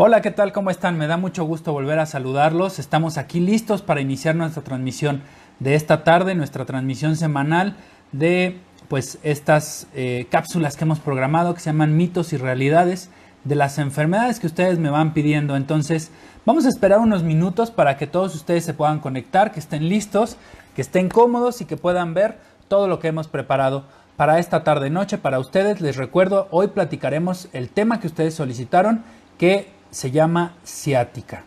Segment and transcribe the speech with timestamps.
[0.00, 0.52] Hola, ¿qué tal?
[0.52, 0.96] ¿Cómo están?
[0.96, 2.78] Me da mucho gusto volver a saludarlos.
[2.78, 5.22] Estamos aquí listos para iniciar nuestra transmisión
[5.58, 7.74] de esta tarde, nuestra transmisión semanal
[8.12, 13.10] de pues estas eh, cápsulas que hemos programado que se llaman mitos y realidades
[13.42, 15.56] de las enfermedades que ustedes me van pidiendo.
[15.56, 16.12] Entonces,
[16.46, 20.36] vamos a esperar unos minutos para que todos ustedes se puedan conectar, que estén listos,
[20.76, 23.82] que estén cómodos y que puedan ver todo lo que hemos preparado
[24.16, 25.80] para esta tarde noche para ustedes.
[25.80, 29.02] Les recuerdo, hoy platicaremos el tema que ustedes solicitaron,
[29.38, 31.44] que se llama ciática.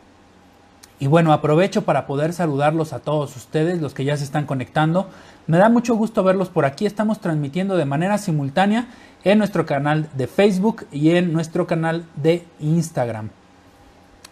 [1.00, 5.10] Y bueno, aprovecho para poder saludarlos a todos ustedes, los que ya se están conectando.
[5.48, 6.86] Me da mucho gusto verlos por aquí.
[6.86, 8.86] Estamos transmitiendo de manera simultánea
[9.24, 13.30] en nuestro canal de Facebook y en nuestro canal de Instagram.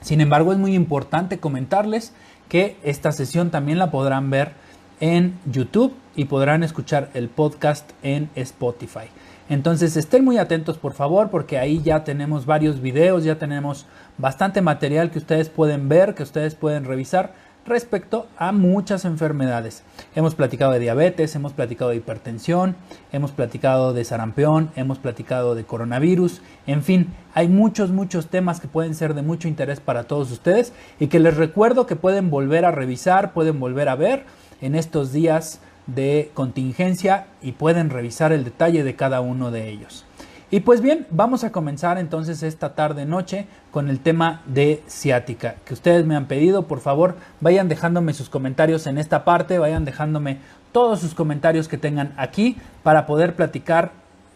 [0.02, 2.14] Sin embargo, es muy importante comentarles
[2.50, 4.54] que esta sesión también la podrán ver
[5.00, 9.10] en YouTube y podrán escuchar el podcast en Spotify.
[9.50, 13.88] Entonces estén muy atentos por favor porque ahí ya tenemos varios videos, ya tenemos
[14.20, 17.34] bastante material que ustedes pueden ver, que ustedes pueden revisar
[17.66, 19.84] respecto a muchas enfermedades.
[20.16, 22.76] Hemos platicado de diabetes, hemos platicado de hipertensión,
[23.12, 28.68] hemos platicado de sarampión, hemos platicado de coronavirus, en fin, hay muchos, muchos temas que
[28.68, 32.66] pueden ser de mucho interés para todos ustedes y que les recuerdo que pueden volver
[32.66, 34.26] a revisar, pueden volver a ver
[34.62, 35.60] en estos días
[35.96, 40.06] de contingencia y pueden revisar el detalle de cada uno de ellos.
[40.52, 45.56] Y pues bien, vamos a comenzar entonces esta tarde noche con el tema de ciática
[45.64, 46.64] que ustedes me han pedido.
[46.64, 50.40] Por favor, vayan dejándome sus comentarios en esta parte, vayan dejándome
[50.72, 53.92] todos sus comentarios que tengan aquí para poder platicar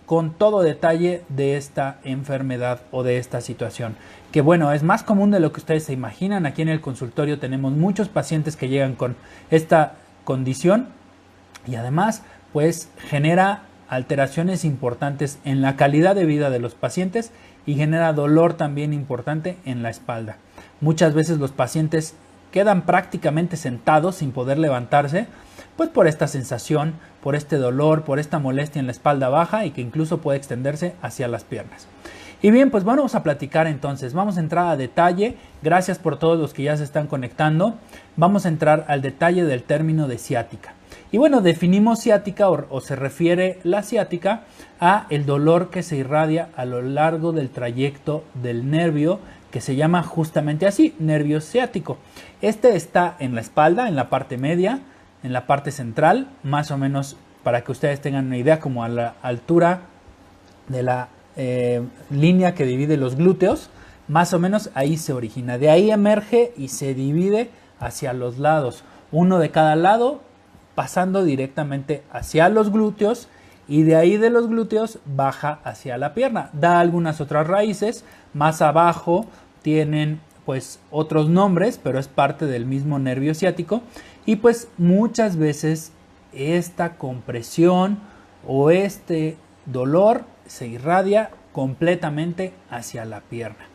[0.06, 3.96] con todo detalle de esta enfermedad o de esta situación.
[4.32, 6.46] Que bueno, es más común de lo que ustedes se imaginan.
[6.46, 9.16] Aquí en el consultorio tenemos muchos pacientes que llegan con
[9.50, 10.90] esta condición
[11.68, 17.32] y además pues genera alteraciones importantes en la calidad de vida de los pacientes
[17.66, 20.38] y genera dolor también importante en la espalda.
[20.82, 22.16] Muchas veces los pacientes
[22.52, 25.28] quedan prácticamente sentados sin poder levantarse,
[25.76, 29.72] pues por esta sensación, por este dolor, por esta molestia en la espalda baja y
[29.72, 31.88] que incluso puede extenderse hacia las piernas.
[32.44, 36.38] Y bien, pues vamos a platicar entonces, vamos a entrar a detalle, gracias por todos
[36.38, 37.76] los que ya se están conectando,
[38.18, 40.74] vamos a entrar al detalle del término de ciática.
[41.14, 44.46] Y bueno, definimos ciática o, se refiere la ciática
[44.80, 49.20] a el dolor que se irradia a lo largo del trayecto del nervio
[49.52, 52.00] que se llama justamente así, nervio ciático.
[52.42, 54.80] Este está en la espalda, en la parte media,
[55.22, 58.90] en la parte central, más o menos para que ustedes tengan una idea como a
[58.90, 59.82] la altura
[60.68, 63.70] de la eh, línea que divide los glúteos,
[64.08, 65.60] más o menos ahí se origina.
[65.60, 70.33] De ahí emerge y se divide hacia los lados, uno de cada lado
[70.76, 73.28] pasando directamente hacia los glúteos
[73.68, 76.50] y de ahí de los glúteos baja hacia la pierna.
[76.54, 78.04] Da algunas otras raíces,
[78.34, 79.26] más abajo
[79.62, 83.82] tienen pues otros nombres, pero es parte del mismo nervio ciático
[84.26, 85.92] y pues muchas veces
[86.34, 88.00] esta compresión
[88.46, 93.66] o este dolor se irradia completamente hacia la pierna.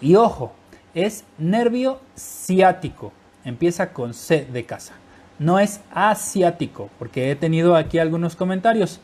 [0.00, 0.52] Y ojo,
[0.94, 3.12] es nervio ciático,
[3.44, 4.94] empieza con C de casa
[5.38, 9.00] no es asiático, porque he tenido aquí algunos comentarios.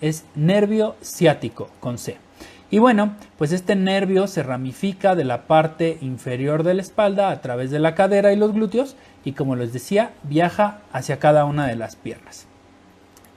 [0.00, 2.16] Es nervio ciático con C.
[2.70, 7.40] Y bueno, pues este nervio se ramifica de la parte inferior de la espalda a
[7.40, 8.94] través de la cadera y los glúteos
[9.24, 12.46] y como les decía, viaja hacia cada una de las piernas.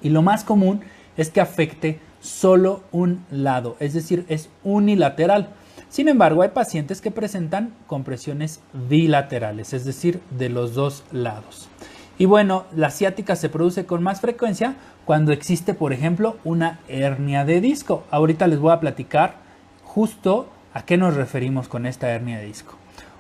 [0.03, 0.81] Y lo más común
[1.17, 5.49] es que afecte solo un lado, es decir, es unilateral.
[5.89, 11.69] Sin embargo, hay pacientes que presentan compresiones bilaterales, es decir, de los dos lados.
[12.17, 14.75] Y bueno, la ciática se produce con más frecuencia
[15.05, 18.03] cuando existe, por ejemplo, una hernia de disco.
[18.11, 19.35] Ahorita les voy a platicar
[19.83, 22.75] justo a qué nos referimos con esta hernia de disco.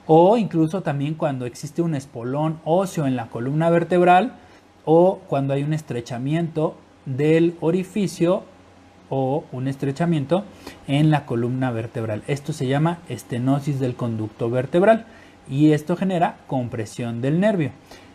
[0.05, 4.33] O incluso también cuando existe un espolón óseo en la columna vertebral
[4.85, 6.75] o cuando hay un estrechamiento
[7.05, 8.43] del orificio
[9.09, 10.43] o un estrechamiento
[10.87, 12.23] en la columna vertebral.
[12.27, 15.05] Esto se llama estenosis del conducto vertebral
[15.49, 17.71] y esto genera compresión del nervio.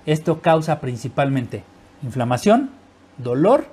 [0.08, 1.64] Esto causa principalmente
[2.02, 2.70] inflamación,
[3.19, 3.66] dolor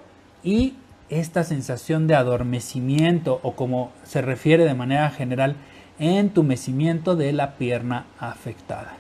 [0.44, 0.74] y
[1.10, 5.56] esta sensación de adormecimiento o como se refiere de manera general,
[5.98, 8.98] entumecimiento de la pierna afectada.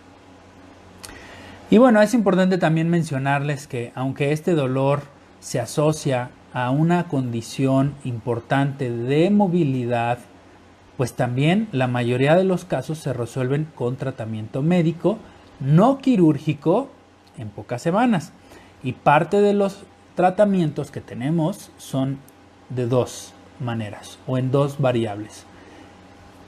[1.70, 5.02] Y bueno, es importante también mencionarles que aunque este dolor
[5.42, 10.20] se asocia a una condición importante de movilidad,
[10.96, 15.18] pues también la mayoría de los casos se resuelven con tratamiento médico,
[15.60, 16.95] no quirúrgico
[17.38, 18.32] en pocas semanas.
[18.84, 19.84] Y parte de los
[20.16, 22.20] tratamientos que tenemos son
[22.70, 25.46] de dos maneras o en dos variables.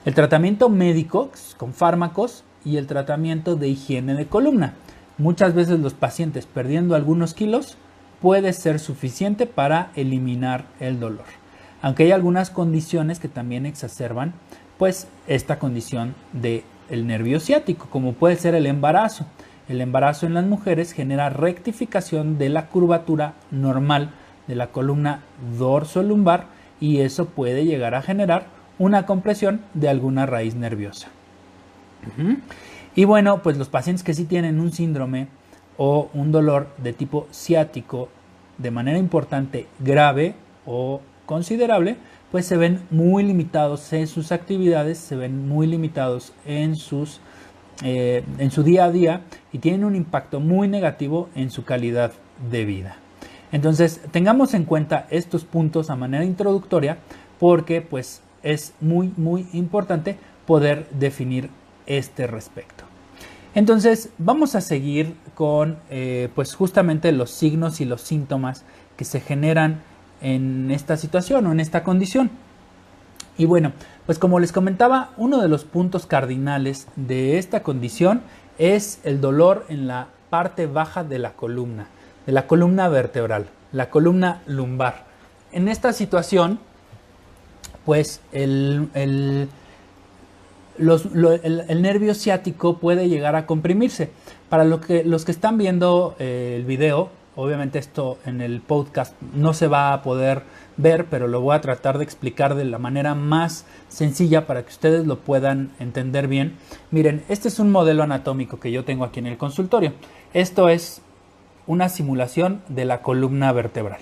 [0.06, 4.74] El tratamiento médico con fármacos y el tratamiento de higiene de columna.
[5.18, 7.78] Muchas veces los pacientes perdiendo algunos kilos
[8.22, 11.26] puede ser suficiente para eliminar el dolor.
[11.82, 14.34] Aunque hay algunas condiciones que también exacerban
[14.78, 19.26] pues esta condición del el nervio ciático, como puede ser el embarazo.
[19.70, 24.12] El embarazo en las mujeres genera rectificación de la curvatura normal
[24.48, 25.22] de la columna
[25.58, 26.46] dorso-lumbar
[26.80, 28.46] y eso puede llegar a generar
[28.80, 31.10] una compresión de alguna raíz nerviosa.
[32.96, 35.28] Y bueno, pues los pacientes que sí tienen un síndrome
[35.78, 38.10] o un dolor de tipo ciático
[38.58, 40.36] de manera importante, grave
[40.66, 41.98] o considerable,
[42.32, 47.20] pues se ven muy limitados en sus actividades, se ven muy limitados en, sus,
[47.84, 49.22] eh, en su día a día
[49.52, 52.12] y tienen un impacto muy negativo en su calidad
[52.50, 52.98] de vida.
[53.52, 56.98] Entonces, tengamos en cuenta estos puntos a manera introductoria
[57.40, 61.50] porque pues es muy muy importante poder definir
[61.86, 62.84] este respecto.
[63.56, 68.64] Entonces, vamos a seguir con eh, pues justamente los signos y los síntomas
[68.98, 69.82] que se generan
[70.22, 72.30] en esta situación o en esta condición.
[73.38, 73.72] Y bueno,
[74.08, 78.22] pues como les comentaba, uno de los puntos cardinales de esta condición
[78.58, 81.88] es el dolor en la parte baja de la columna,
[82.26, 85.06] de la columna vertebral, la columna lumbar.
[85.52, 86.58] En esta situación,
[87.86, 89.50] pues el, el,
[91.82, 94.10] nervio ciático puede llegar a comprimirse.
[94.50, 99.14] Para lo que, los que están viendo eh, el video, Obviamente esto en el podcast
[99.36, 100.42] no se va a poder
[100.78, 104.70] ver, pero lo voy a tratar de explicar de la manera más sencilla para que
[104.70, 106.58] ustedes lo puedan entender bien.
[106.92, 109.94] Miren, este es un modelo anatómico que yo tengo aquí en el consultorio.
[110.34, 111.02] Esto es
[111.66, 114.00] una simulación de la columna vertebral.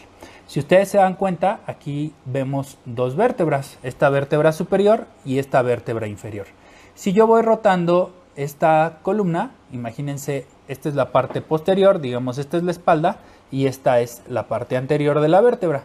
[0.48, 6.08] Si ustedes se dan cuenta, aquí vemos dos vértebras, esta vértebra superior y esta vértebra
[6.08, 6.46] inferior.
[6.94, 12.64] Si yo voy rotando esta columna, imagínense, esta es la parte posterior, digamos, esta es
[12.64, 13.18] la espalda
[13.52, 15.84] y esta es la parte anterior de la vértebra.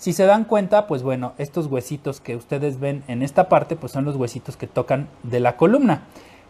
[0.00, 3.92] Si se dan cuenta, pues bueno, estos huesitos que ustedes ven en esta parte, pues
[3.92, 6.04] son los huesitos que tocan de la columna.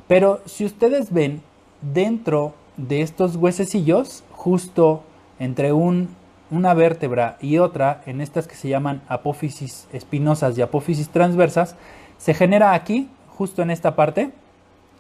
[0.07, 1.43] Pero si ustedes ven
[1.83, 5.03] dentro de estos huesecillos, justo
[5.41, 11.75] entre una vértebra y otra, en estas que se llaman apófisis espinosas y apófisis transversas,
[12.19, 14.31] se genera aquí, justo en esta parte,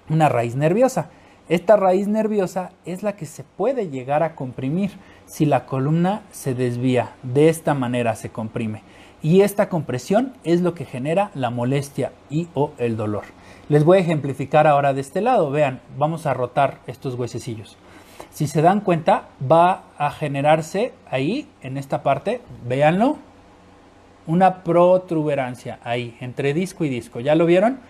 [0.08, 1.08] una raíz nerviosa.
[1.50, 4.92] Esta raíz nerviosa es la que se puede llegar a comprimir
[5.26, 7.10] si la columna se desvía.
[7.24, 8.82] De esta manera se comprime.
[9.20, 13.24] Y esta compresión es lo que genera la molestia y o el dolor.
[13.68, 15.50] Les voy a ejemplificar ahora de este lado.
[15.50, 17.76] Vean, vamos a rotar estos huesecillos.
[18.30, 23.16] Si se dan cuenta, va a generarse ahí, en esta parte, véanlo,
[24.28, 27.18] una protuberancia ahí, entre disco y disco.
[27.18, 27.80] ¿Ya lo vieron?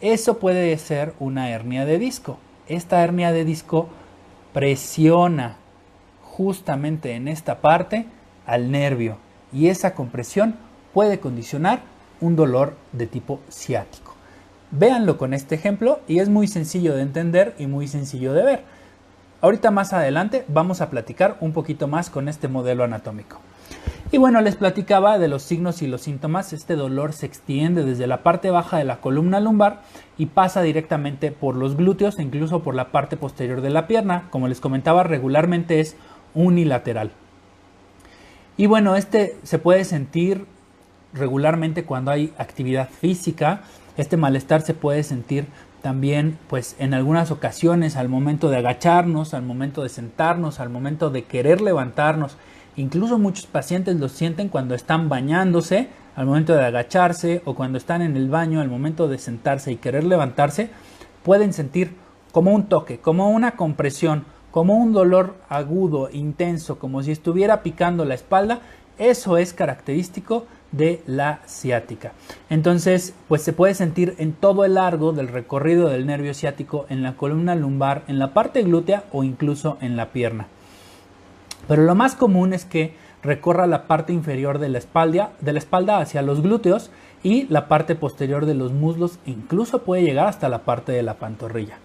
[0.00, 2.38] Eso puede ser una hernia de disco.
[2.68, 3.88] Esta hernia de disco
[4.52, 5.56] presiona
[6.22, 8.06] justamente en esta parte
[8.46, 9.16] al nervio
[9.52, 10.56] y esa compresión
[10.94, 11.80] puede condicionar
[12.20, 14.14] un dolor de tipo ciático.
[14.70, 18.64] Véanlo con este ejemplo y es muy sencillo de entender y muy sencillo de ver.
[19.40, 23.40] Ahorita más adelante vamos a platicar un poquito más con este modelo anatómico.
[24.12, 26.52] Y bueno, les platicaba de los signos y los síntomas.
[26.52, 29.80] Este dolor se extiende desde la parte baja de la columna lumbar
[30.18, 34.24] y pasa directamente por los glúteos e incluso por la parte posterior de la pierna.
[34.28, 35.96] Como les comentaba, regularmente es
[36.34, 37.10] unilateral.
[38.58, 40.44] Y bueno, este se puede sentir
[41.14, 43.62] regularmente cuando hay actividad física.
[43.96, 45.46] Este malestar se puede sentir
[45.80, 51.08] también pues en algunas ocasiones al momento de agacharnos, al momento de sentarnos, al momento
[51.08, 52.36] de querer levantarnos
[52.76, 58.02] Incluso muchos pacientes lo sienten cuando están bañándose, al momento de agacharse o cuando están
[58.02, 60.70] en el baño, al momento de sentarse y querer levantarse,
[61.22, 61.94] pueden sentir
[62.32, 68.04] como un toque, como una compresión, como un dolor agudo, intenso, como si estuviera picando
[68.04, 68.60] la espalda.
[68.98, 72.12] Eso es característico de la ciática.
[72.50, 77.02] Entonces, pues se puede sentir en todo el largo del recorrido del nervio ciático, en
[77.02, 80.48] la columna lumbar, en la parte glútea o incluso en la pierna.
[81.68, 85.58] Pero lo más común es que recorra la parte inferior de la espalda, de la
[85.58, 86.90] espalda hacia los glúteos
[87.22, 91.14] y la parte posterior de los muslos, incluso puede llegar hasta la parte de la
[91.14, 91.78] pantorrilla.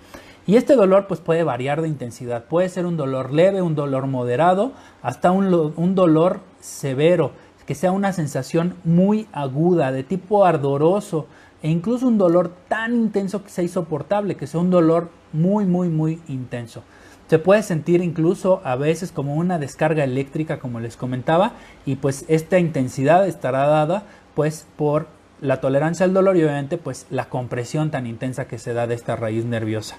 [0.48, 4.07] Y este dolor pues puede variar de intensidad, puede ser un dolor leve, un dolor
[4.07, 7.31] moderado, hasta un, un dolor severo,
[7.65, 11.27] que sea una sensación muy aguda, de tipo ardoroso,
[11.62, 15.89] e incluso un dolor tan intenso que sea insoportable, que sea un dolor muy, muy,
[15.89, 16.84] muy intenso.
[17.27, 21.53] Se puede sentir incluso a veces como una descarga eléctrica, como les comentaba,
[21.86, 24.03] y pues esta intensidad estará dada
[24.34, 25.07] pues por
[25.41, 28.96] la tolerancia al dolor y obviamente pues la compresión tan intensa que se da de
[28.96, 29.98] esta raíz nerviosa.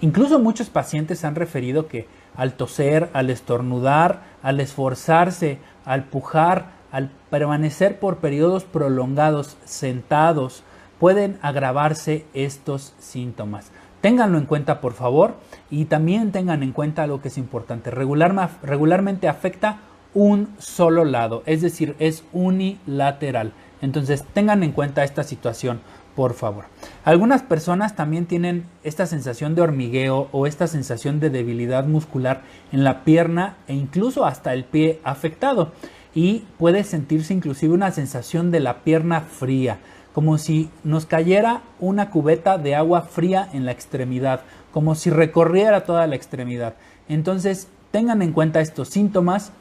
[0.00, 2.06] Incluso muchos pacientes han referido que
[2.36, 10.62] al toser, al estornudar, al esforzarse, al pujar, al permanecer por periodos prolongados sentados,
[11.00, 13.70] pueden agravarse estos síntomas.
[14.00, 15.34] Ténganlo en cuenta, por favor,
[15.70, 17.90] y también tengan en cuenta algo que es importante.
[17.90, 19.80] regularmente afecta
[20.14, 23.52] un solo lado, es decir, es unilateral.
[23.82, 25.80] Entonces, tengan en cuenta esta situación,
[26.14, 26.64] por favor.
[27.04, 32.84] Algunas personas también tienen esta sensación de hormigueo o esta sensación de debilidad muscular en
[32.84, 35.72] la pierna e incluso hasta el pie afectado.
[36.14, 39.78] Y puede sentirse inclusive una sensación de la pierna fría
[40.16, 44.40] como si nos cayera una cubeta de agua fría en la extremidad,
[44.72, 46.72] como si recorriera toda la extremidad.
[47.06, 49.52] Entonces, tengan en cuenta estos síntomas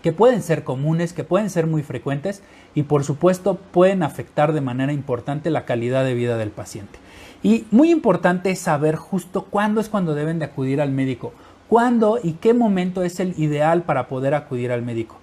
[0.00, 2.44] que pueden ser comunes, que pueden ser muy frecuentes
[2.76, 7.00] y por supuesto pueden afectar de manera importante la calidad de vida del paciente.
[7.42, 11.32] Y muy importante es saber justo cuándo es cuando deben de acudir al médico,
[11.68, 15.18] cuándo y qué momento es el ideal para poder acudir al médico.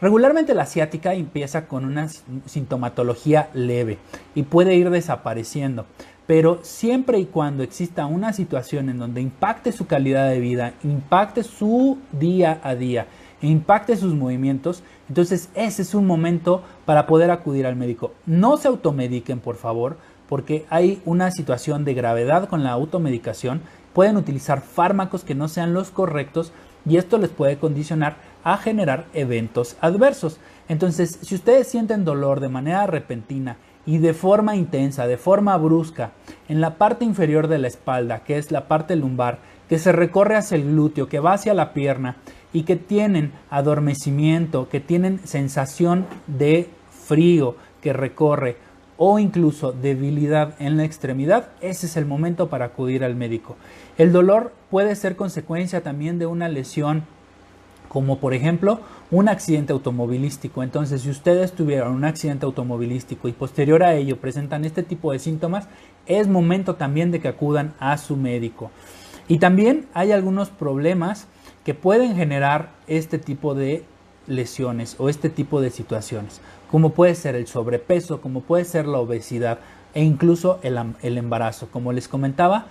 [0.00, 2.08] Regularmente la ciática empieza con una
[2.46, 3.98] sintomatología leve
[4.36, 5.86] y puede ir desapareciendo,
[6.28, 11.42] pero siempre y cuando exista una situación en donde impacte su calidad de vida, impacte
[11.42, 13.06] su día a día,
[13.42, 18.12] e impacte sus movimientos, entonces ese es un momento para poder acudir al médico.
[18.24, 19.96] No se automediquen, por favor,
[20.28, 23.62] porque hay una situación de gravedad con la automedicación.
[23.94, 26.52] Pueden utilizar fármacos que no sean los correctos
[26.86, 28.16] y esto les puede condicionar
[28.52, 30.38] a generar eventos adversos.
[30.68, 36.12] Entonces, si ustedes sienten dolor de manera repentina y de forma intensa, de forma brusca,
[36.48, 39.38] en la parte inferior de la espalda, que es la parte lumbar,
[39.68, 42.16] que se recorre hacia el glúteo, que va hacia la pierna
[42.52, 46.70] y que tienen adormecimiento, que tienen sensación de
[47.06, 48.56] frío que recorre
[48.96, 53.56] o incluso debilidad en la extremidad, ese es el momento para acudir al médico.
[53.96, 57.04] El dolor puede ser consecuencia también de una lesión
[57.88, 58.80] como por ejemplo
[59.10, 60.62] un accidente automovilístico.
[60.62, 65.18] Entonces, si ustedes tuvieron un accidente automovilístico y posterior a ello presentan este tipo de
[65.18, 65.68] síntomas,
[66.06, 68.70] es momento también de que acudan a su médico.
[69.28, 71.26] Y también hay algunos problemas
[71.64, 73.84] que pueden generar este tipo de
[74.26, 76.40] lesiones o este tipo de situaciones,
[76.70, 79.58] como puede ser el sobrepeso, como puede ser la obesidad
[79.94, 81.68] e incluso el, el embarazo.
[81.70, 82.66] Como les comentaba,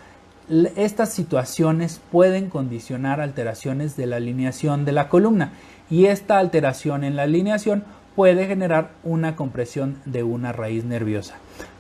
[0.76, 5.52] estas situaciones pueden condicionar alteraciones de la alineación de la columna
[5.90, 7.84] y esta alteración en la alineación
[8.16, 11.36] puede generar una compresión de una raíz nerviosa.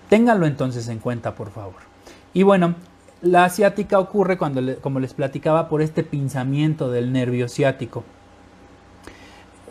[0.09, 1.87] Ténganlo entonces en cuenta, por favor.
[2.33, 2.75] Y bueno,
[3.21, 8.03] la asiática ocurre cuando, como les platicaba, por este pinzamiento del nervio ciático.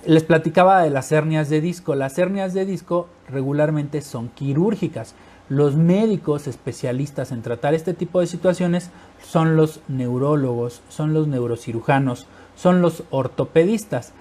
[0.04, 1.94] Les platicaba de las hernias de disco.
[1.94, 5.14] Las hernias de disco regularmente son quirúrgicas.
[5.48, 8.90] Los médicos especialistas en tratar este tipo de situaciones
[9.22, 12.26] son los neurólogos, son los neurocirujanos,
[12.56, 14.12] son los ortopedistas.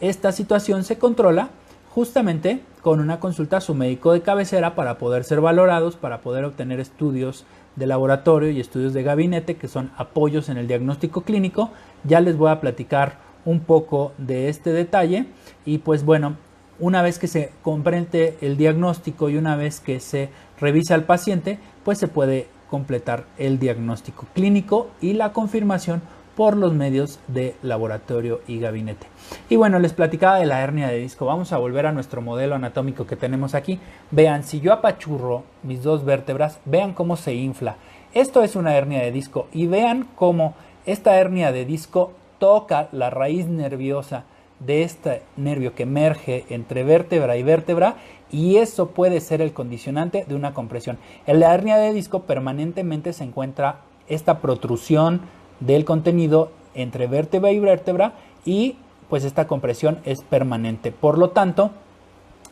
[0.00, 1.50] Esta situación se controla
[1.90, 6.46] justamente con una consulta a su médico de cabecera para poder ser valorados, para poder
[6.46, 7.44] obtener estudios
[7.76, 11.70] de laboratorio y estudios de gabinete que son apoyos en el diagnóstico clínico.
[12.04, 15.26] Ya les voy a platicar un poco de este detalle
[15.66, 16.36] y pues bueno,
[16.80, 21.58] una vez que se comprende el diagnóstico y una vez que se revisa al paciente,
[21.84, 26.02] pues se puede completar el diagnóstico clínico y la confirmación
[26.36, 29.06] por los medios de laboratorio y gabinete.
[29.48, 31.26] Y bueno, les platicaba de la hernia de disco.
[31.26, 33.78] Vamos a volver a nuestro modelo anatómico que tenemos aquí.
[34.10, 37.76] Vean, si yo apachurro mis dos vértebras, vean cómo se infla.
[38.14, 40.54] Esto es una hernia de disco y vean cómo
[40.86, 44.24] esta hernia de disco toca la raíz nerviosa
[44.60, 47.96] de este nervio que emerge entre vértebra y vértebra
[48.30, 50.98] y eso puede ser el condicionante de una compresión.
[51.26, 55.22] En la hernia de disco permanentemente se encuentra esta protrusión
[55.60, 58.12] del contenido entre vértebra y vértebra
[58.44, 58.76] y
[59.08, 60.92] pues esta compresión es permanente.
[60.92, 61.72] Por lo tanto,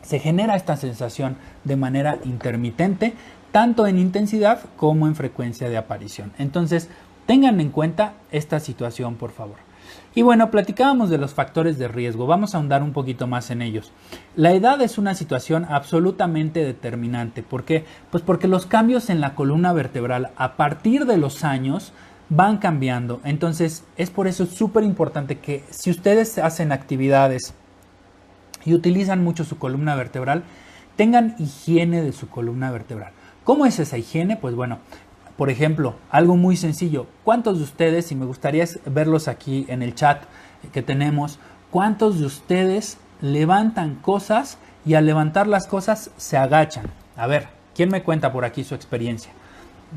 [0.01, 3.13] se genera esta sensación de manera intermitente,
[3.51, 6.33] tanto en intensidad como en frecuencia de aparición.
[6.37, 6.89] Entonces,
[7.25, 9.68] tengan en cuenta esta situación, por favor.
[10.15, 13.61] Y bueno, platicábamos de los factores de riesgo, vamos a ahondar un poquito más en
[13.61, 13.91] ellos.
[14.35, 17.85] La edad es una situación absolutamente determinante, ¿por qué?
[18.09, 21.93] Pues porque los cambios en la columna vertebral a partir de los años
[22.29, 27.53] van cambiando, entonces es por eso súper importante que si ustedes hacen actividades
[28.65, 30.43] y utilizan mucho su columna vertebral,
[30.95, 33.13] tengan higiene de su columna vertebral.
[33.43, 34.37] ¿Cómo es esa higiene?
[34.37, 34.79] Pues bueno,
[35.39, 37.07] por ejemplo, algo muy sencillo.
[37.23, 40.23] ¿Cuántos de ustedes, y me gustaría verlos aquí en el chat
[40.73, 41.39] que tenemos,
[41.71, 46.87] cuántos de ustedes levantan cosas y al levantar las cosas se agachan?
[47.15, 49.31] A ver, ¿quién me cuenta por aquí su experiencia?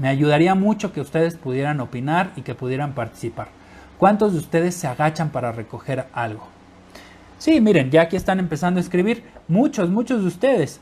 [0.01, 3.49] Me ayudaría mucho que ustedes pudieran opinar y que pudieran participar.
[3.99, 6.47] ¿Cuántos de ustedes se agachan para recoger algo?
[7.39, 10.81] Sí, miren, ya aquí están empezando a escribir muchos, muchos de ustedes.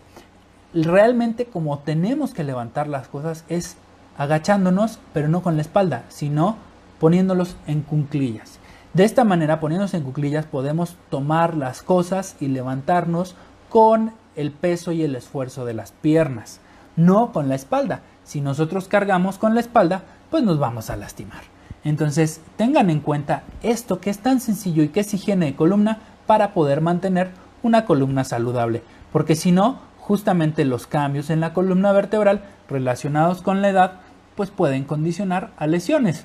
[0.75, 3.79] Realmente como tenemos que levantar las cosas es
[4.17, 6.57] agachándonos, pero no con la espalda, sino
[6.99, 8.59] poniéndolos en cunclillas.
[8.93, 13.37] De esta manera, poniéndonos en cuclillas, podemos tomar las cosas y levantarnos
[13.69, 16.61] con el peso y el esfuerzo de las piernas,
[16.97, 18.01] no con la espalda.
[18.25, 21.43] Si nosotros cargamos con la espalda, pues nos vamos a lastimar.
[21.85, 25.99] Entonces, tengan en cuenta esto que es tan sencillo y que es higiene de columna
[26.27, 27.31] para poder mantener
[27.63, 33.63] una columna saludable, porque si no, justamente los cambios en la columna vertebral relacionados con
[33.63, 34.01] la edad,
[34.37, 36.25] pues pueden condicionar a lesiones.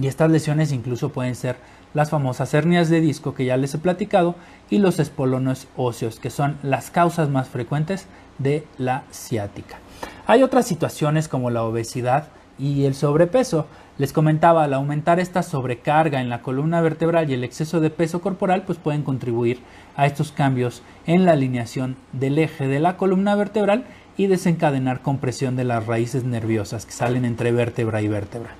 [0.00, 1.56] Y estas lesiones incluso pueden ser
[1.94, 4.34] las famosas hernias de disco que ya les he platicado
[4.70, 8.06] y los espolones óseos, que son las causas más frecuentes
[8.38, 9.78] de la ciática.
[10.26, 13.66] Hay otras situaciones como la obesidad y el sobrepeso.
[13.98, 18.20] Les comentaba, al aumentar esta sobrecarga en la columna vertebral y el exceso de peso
[18.20, 19.60] corporal, pues pueden contribuir
[19.96, 23.84] a estos cambios en la alineación del eje de la columna vertebral
[24.18, 28.50] y desencadenar compresión de las raíces nerviosas que salen entre vértebra y vértebra.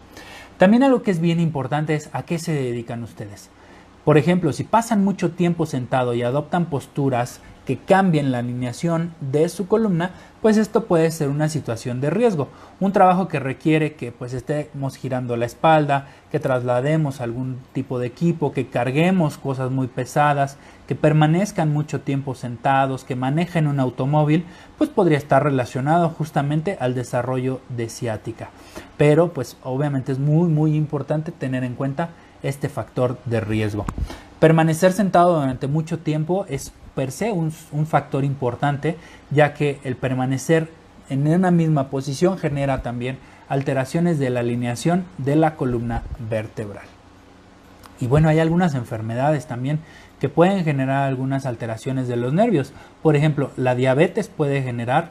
[0.56, 3.50] También algo que es bien importante es a qué se dedican ustedes.
[4.04, 9.46] Por ejemplo, si pasan mucho tiempo sentado y adoptan posturas que cambien la alineación de
[9.50, 12.48] su columna, pues esto puede ser una situación de riesgo.
[12.80, 18.06] Un trabajo que requiere que pues estemos girando la espalda, que traslademos algún tipo de
[18.06, 20.56] equipo, que carguemos cosas muy pesadas,
[20.86, 24.46] que permanezcan mucho tiempo sentados, que manejen un automóvil,
[24.78, 28.48] pues podría estar relacionado justamente al desarrollo de ciática.
[28.96, 32.08] Pero pues obviamente es muy muy importante tener en cuenta
[32.42, 33.84] este factor de riesgo.
[34.40, 37.52] Permanecer sentado durante mucho tiempo es per se un,
[37.86, 38.96] factor importante,
[39.30, 40.68] ya que el permanecer
[41.08, 46.86] en una misma posición genera también alteraciones de la alineación de la columna vertebral.
[48.00, 49.78] Y bueno, hay algunas enfermedades también
[50.18, 52.72] que pueden generar algunas alteraciones de los nervios.
[53.00, 55.10] Por ejemplo, la diabetes puede generar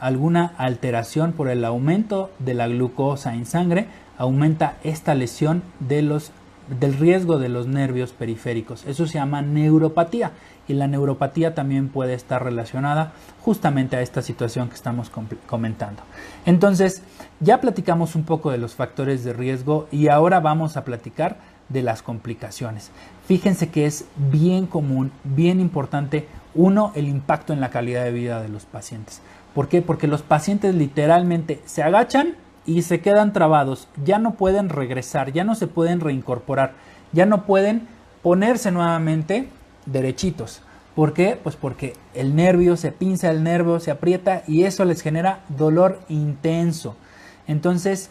[0.00, 6.32] alguna alteración por el aumento de la glucosa en sangre, aumenta esta lesión de los,
[6.80, 8.84] del riesgo de los nervios periféricos.
[8.86, 10.32] Eso se llama neuropatía
[10.68, 15.10] y la neuropatía también puede estar relacionada justamente a esta situación que estamos
[15.46, 16.02] comentando.
[16.46, 17.02] Entonces,
[17.40, 21.82] ya platicamos un poco de los factores de riesgo y ahora vamos a platicar de
[21.82, 22.90] las complicaciones.
[23.26, 28.40] Fíjense que es bien común, bien importante, uno, el impacto en la calidad de vida
[28.42, 29.20] de los pacientes.
[29.54, 29.82] ¿Por qué?
[29.82, 32.34] Porque los pacientes literalmente se agachan
[32.66, 36.74] y se quedan trabados, ya no pueden regresar, ya no se pueden reincorporar,
[37.12, 37.88] ya no pueden
[38.22, 39.48] ponerse nuevamente
[39.92, 40.62] derechitos.
[40.94, 41.38] ¿Por qué?
[41.40, 46.00] Pues porque el nervio se pinza, el nervio se aprieta y eso les genera dolor
[46.08, 46.96] intenso.
[47.46, 48.10] Entonces,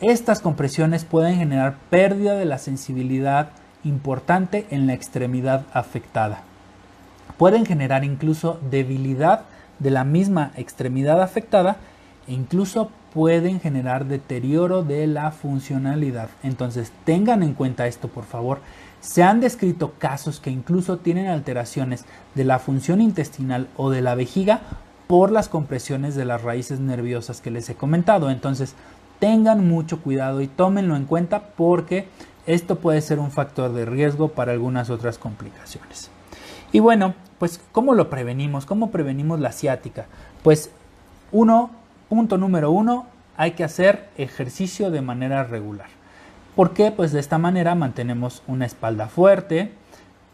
[0.00, 3.50] estas compresiones pueden generar pérdida de la sensibilidad
[3.84, 6.42] importante en la extremidad afectada.
[7.36, 9.42] Pueden generar incluso debilidad
[9.78, 11.78] de la misma extremidad afectada
[12.28, 16.28] e incluso pueden generar deterioro de la funcionalidad.
[16.42, 18.60] Entonces tengan en cuenta esto por favor
[19.00, 24.14] se han descrito casos que incluso tienen alteraciones de la función intestinal o de la
[24.14, 24.60] vejiga
[25.06, 28.30] por las compresiones de las raíces nerviosas que les he comentado.
[28.30, 28.74] Entonces,
[29.18, 32.08] tengan mucho cuidado y tómenlo en cuenta porque
[32.46, 36.10] esto puede ser un factor de riesgo para algunas otras complicaciones.
[36.72, 38.66] Y bueno, pues ¿cómo lo prevenimos?
[38.66, 40.06] ¿Cómo prevenimos la ciática?
[40.42, 40.70] Pues
[41.32, 41.70] uno,
[42.08, 45.88] punto número uno, hay que hacer ejercicio de manera regular.
[46.60, 46.92] ¿Por qué?
[46.92, 49.72] Pues de esta manera mantenemos una espalda fuerte.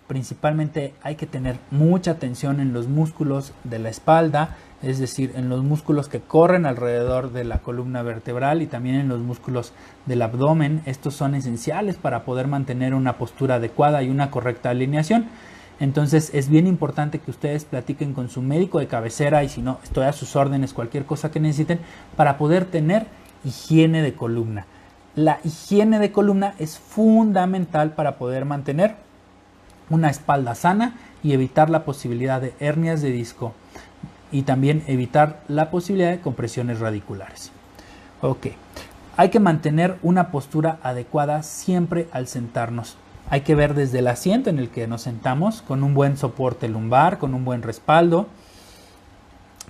[0.09, 5.49] Principalmente hay que tener mucha tensión en los músculos de la espalda, es decir, en
[5.49, 9.73] los músculos que corren alrededor de la columna vertebral y también en los músculos
[10.07, 10.83] del abdomen.
[10.85, 15.27] Estos son esenciales para poder mantener una postura adecuada y una correcta alineación.
[15.79, 19.79] Entonces es bien importante que ustedes platiquen con su médico de cabecera y si no,
[19.85, 21.79] estoy a sus órdenes, cualquier cosa que necesiten,
[22.17, 23.07] para poder tener
[23.45, 24.67] higiene de columna
[25.17, 28.95] la higiene de columna es fundamental para poder mantener
[29.89, 33.55] una espalda sana y evitar la posibilidad de hernias de disco
[34.31, 37.51] y también evitar la posibilidad de compresiones radiculares.
[38.21, 38.49] Ok,
[39.17, 42.97] hay que mantener una postura adecuada siempre al sentarnos.
[43.31, 46.69] Hay que ver desde el asiento en el que nos sentamos con un buen soporte
[46.69, 48.27] lumbar, con un buen respaldo,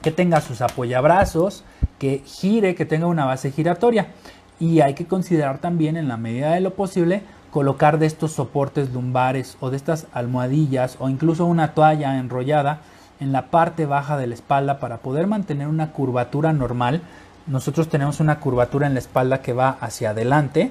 [0.03, 1.65] que tenga sus apoyabrazos,
[1.99, 4.09] que gire, que tenga una base giratoria
[4.59, 8.93] y hay que considerar también en la medida de lo posible colocar de estos soportes
[8.93, 12.81] lumbares o de estas almohadillas o incluso una toalla enrollada
[13.21, 17.01] en la parte baja de la espalda para poder mantener una curvatura normal.
[17.47, 20.71] Nosotros tenemos una curvatura en la espalda que va hacia adelante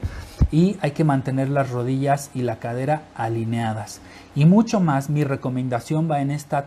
[0.51, 4.01] y hay que mantener las rodillas y la cadera alineadas.
[4.35, 6.65] Y mucho más, mi recomendación va en esta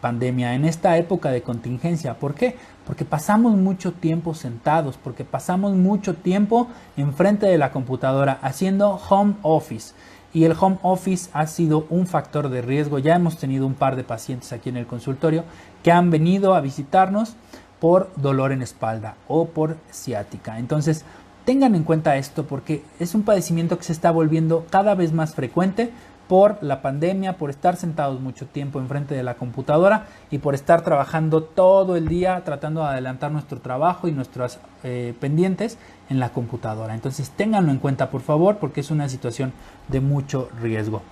[0.00, 2.14] pandemia, en esta época de contingencia.
[2.14, 2.56] ¿Por qué?
[2.86, 9.34] Porque pasamos mucho tiempo sentados, porque pasamos mucho tiempo enfrente de la computadora haciendo home
[9.42, 9.94] office.
[10.32, 12.98] Y el home office ha sido un factor de riesgo.
[12.98, 15.44] Ya hemos tenido un par de pacientes aquí en el consultorio
[15.82, 17.36] que han venido a visitarnos
[17.80, 20.58] por dolor en espalda o por ciática.
[20.58, 21.04] Entonces,
[21.44, 25.34] tengan en cuenta esto porque es un padecimiento que se está volviendo cada vez más
[25.34, 25.90] frecuente
[26.30, 30.82] por la pandemia, por estar sentados mucho tiempo enfrente de la computadora y por estar
[30.82, 35.76] trabajando todo el día tratando de adelantar nuestro trabajo y nuestras eh, pendientes
[36.08, 36.94] en la computadora.
[36.94, 39.52] Entonces ténganlo en cuenta por favor porque es una situación
[39.88, 41.02] de mucho riesgo.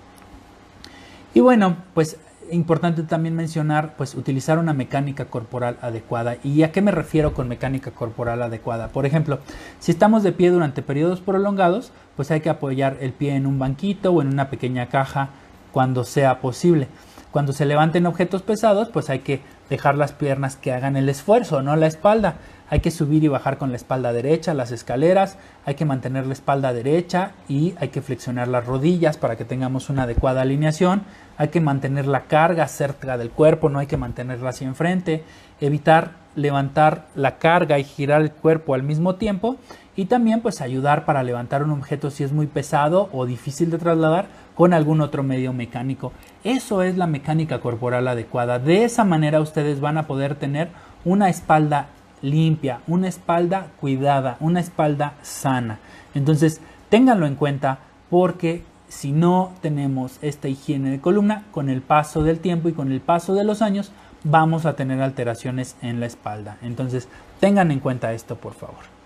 [1.35, 2.17] Y bueno, pues
[2.51, 6.37] importante también mencionar, pues utilizar una mecánica corporal adecuada.
[6.43, 8.89] ¿Y a qué me refiero con mecánica corporal adecuada?
[8.89, 9.41] Por ejemplo,
[9.81, 13.59] si estamos de pie durante periodos prolongados, pues hay que apoyar el pie en un
[13.59, 15.31] banquito o en una pequeña caja
[15.73, 16.89] cuando sea posible.
[17.31, 21.63] Cuando se levanten objetos pesados, pues hay que dejar las piernas que hagan el esfuerzo,
[21.63, 22.37] no la espalda.
[22.71, 26.35] Hay que subir y bajar con la espalda derecha las escaleras, hay que mantener la
[26.35, 31.03] espalda derecha y hay que flexionar las rodillas para que tengamos una adecuada alineación.
[31.39, 35.25] Hay que mantener la carga cerca del cuerpo, no hay que mantenerla hacia enfrente.
[35.61, 39.57] Evitar levantar la carga y girar el cuerpo al mismo tiempo.
[39.97, 43.79] Y también pues ayudar para levantar un objeto si es muy pesado o difícil de
[43.79, 46.13] trasladar con algún otro medio mecánico.
[46.45, 48.59] Eso es la mecánica corporal adecuada.
[48.59, 50.69] De esa manera ustedes van a poder tener
[51.05, 51.89] una espalda
[52.23, 55.79] limpia, una espalda cuidada, una espalda sana.
[56.15, 57.79] Entonces, ténganlo en cuenta
[58.11, 62.91] porque si no tenemos esta higiene de columna, con el paso del tiempo y con
[62.91, 63.93] el paso de los años,
[64.25, 66.57] vamos a tener alteraciones en la espalda.
[66.63, 67.09] Entonces,
[67.41, 68.99] tengan en cuenta esto, por favor.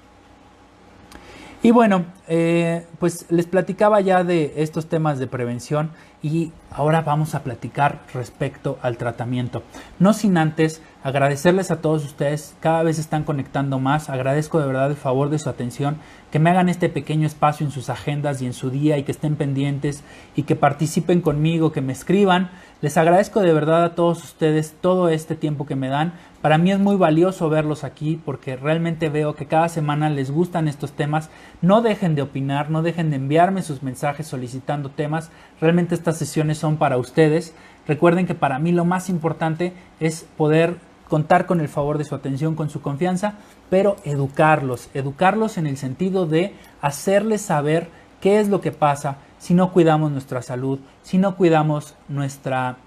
[1.65, 5.91] Y bueno, eh, pues les platicaba ya de estos temas de prevención
[6.23, 9.63] y ahora vamos a platicar respecto al tratamiento.
[9.99, 14.91] No sin antes agradecerles a todos ustedes, cada vez están conectando más, agradezco de verdad
[14.91, 15.97] el favor de su atención,
[16.33, 19.13] que me hagan este pequeño espacio en sus agendas y en su día y que
[19.13, 20.03] estén pendientes
[20.35, 22.51] y que participen conmigo, que me escriban.
[22.81, 26.73] Les agradezco de verdad a todos ustedes todo este tiempo que me dan para mí
[26.73, 31.31] es muy valioso verlos aquí porque realmente veo que cada semana les gustan estos temas.
[31.61, 35.31] No dejen de opinar, no dejen de enviarme sus mensajes solicitando temas.
[35.61, 37.55] Realmente estas sesiones son para ustedes.
[37.87, 40.79] Recuerden que para mí lo más importante es poder
[41.13, 43.35] contar con el favor de su atención, con su confianza,
[43.69, 47.91] pero educarlos, educarlos en el sentido de hacerles saber
[48.23, 52.79] qué es lo que pasa si no cuidamos nuestra salud, si no cuidamos nuestra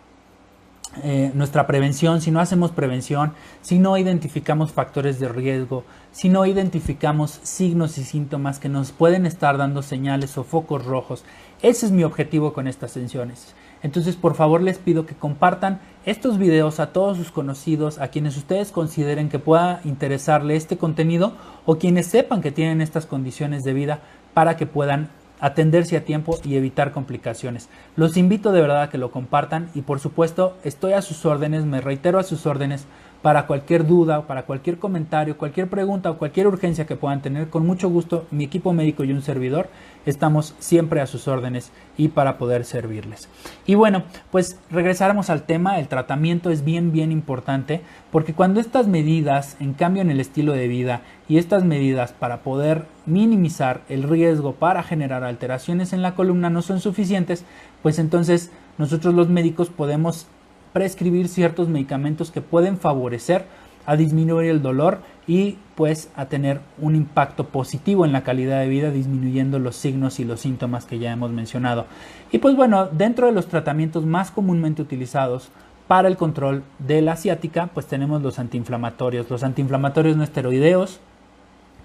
[1.03, 6.47] eh, nuestra prevención, si no hacemos prevención, si no identificamos factores de riesgo, si no
[6.47, 11.23] identificamos signos y síntomas que nos pueden estar dando señales o focos rojos.
[11.61, 13.53] Ese es mi objetivo con estas sesiones.
[13.85, 18.35] Entonces, por favor, les pido que compartan estos videos a todos sus conocidos, a quienes
[18.35, 21.33] ustedes consideren que pueda interesarle este contenido
[21.67, 23.99] o quienes sepan que tienen estas condiciones de vida
[24.33, 27.69] para que puedan atenderse a tiempo y evitar complicaciones.
[27.95, 31.63] Los invito de verdad a que lo compartan y por supuesto estoy a sus órdenes,
[31.65, 32.85] me reitero a sus órdenes
[33.25, 37.49] para cualquier duda, para cualquier comentario, cualquier pregunta o cualquier urgencia que puedan tener.
[37.49, 39.67] Con mucho gusto, mi equipo médico y un servidor
[40.05, 43.27] estamos siempre a sus órdenes y para poder servirles.
[43.65, 45.79] Y bueno, pues regresaremos al tema.
[45.79, 50.53] El tratamiento es bien, bien importante porque cuando estas medidas en cambio en el estilo
[50.53, 56.13] de vida y estas medidas para poder minimizar el riesgo para generar alteraciones en la
[56.13, 57.43] columna no son suficientes,
[57.81, 60.27] pues entonces nosotros los médicos podemos
[60.75, 63.45] prescribir ciertos medicamentos que pueden favorecer
[63.85, 68.67] a disminuir el dolor y pues a tener un impacto positivo en la calidad de
[68.67, 71.85] vida disminuyendo los signos y los síntomas que ya hemos mencionado.
[72.29, 75.47] Y pues bueno, dentro de los tratamientos más comúnmente utilizados
[75.87, 79.29] para el control de la ciática, pues tenemos los antiinflamatorios.
[79.29, 80.99] Los antiinflamatorios no esteroideos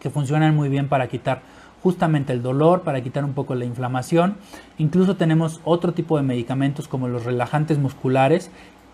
[0.00, 1.42] que funcionan muy bien para quitar
[1.82, 4.36] justamente el dolor, para quitar un poco la inflamación.
[4.78, 8.50] Incluso tenemos otro tipo de medicamentos como los relajantes musculares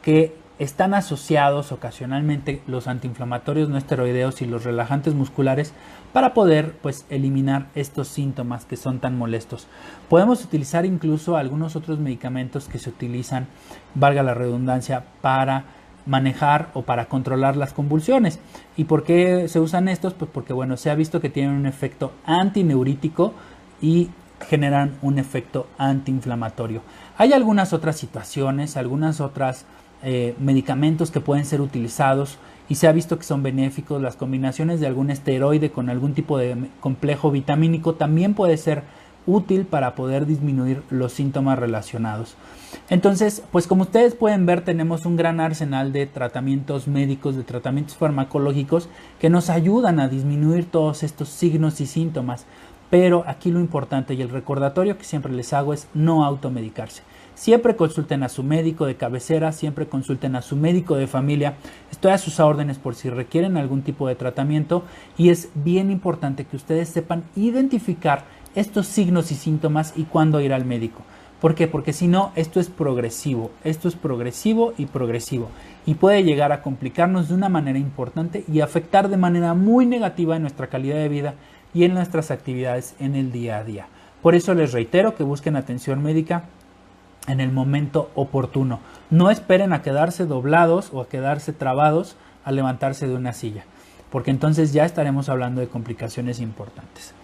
[0.07, 5.73] que están asociados ocasionalmente los antiinflamatorios no esteroideos y los relajantes musculares
[6.13, 9.67] para poder pues eliminar estos síntomas que son tan molestos.
[10.09, 13.49] Podemos utilizar incluso algunos otros medicamentos que se utilizan,
[13.97, 15.65] valga la redundancia, para
[16.07, 18.39] manejar o para controlar las convulsiones.
[18.77, 20.15] ¿Y por qué se usan estos?
[20.15, 23.35] Pues porque bueno, se ha visto que tienen un efecto antineurítico
[23.83, 24.11] y
[24.49, 26.83] generan un efecto antiinflamatorio.
[27.19, 29.67] Hay algunas otras situaciones, algunas otras
[30.03, 34.03] eh, medicamentos que pueden ser utilizados y se ha visto que son benéficos.
[34.03, 38.83] Las combinaciones de algún esteroide con algún tipo de complejo vitamínico también puede ser
[39.27, 42.37] útil para poder disminuir los síntomas relacionados.
[42.89, 47.97] Entonces, pues como ustedes pueden ver, tenemos un gran arsenal de tratamientos médicos, de tratamientos
[47.97, 48.89] farmacológicos
[49.21, 52.47] que nos ayudan a disminuir todos estos signos y síntomas.
[52.91, 57.03] Pero aquí lo importante y el recordatorio que siempre les hago es no automedicarse.
[57.37, 61.57] Siempre consulten a su médico de cabecera, siempre consulten a su médico de familia.
[61.93, 64.85] Estoy a sus órdenes por si requieren algún tipo de tratamiento
[65.19, 70.55] y es bien importante que ustedes sepan identificar estos signos y síntomas y cuándo ir
[70.55, 71.03] al médico.
[71.39, 71.69] ¿Por qué?
[71.69, 75.51] Porque si no, esto es progresivo, esto es progresivo y progresivo
[75.85, 80.37] y puede llegar a complicarnos de una manera importante y afectar de manera muy negativa
[80.37, 81.35] en nuestra calidad de vida
[81.75, 83.89] y en nuestras actividades en el día a día.
[84.23, 86.45] Por eso les reitero que busquen atención médica
[87.27, 88.81] en el momento oportuno.
[89.11, 93.65] No esperen a quedarse doblados o a quedarse trabados al levantarse de una silla,
[94.11, 97.15] porque entonces ya estaremos hablando de complicaciones importantes.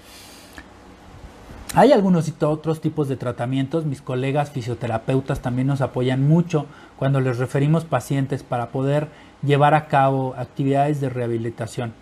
[1.75, 3.87] Hay algunos otros tipos de tratamientos.
[3.87, 6.67] Mis colegas fisioterapeutas también nos apoyan mucho
[6.99, 9.09] cuando les referimos pacientes para poder
[9.43, 11.95] llevar a cabo actividades de rehabilitación.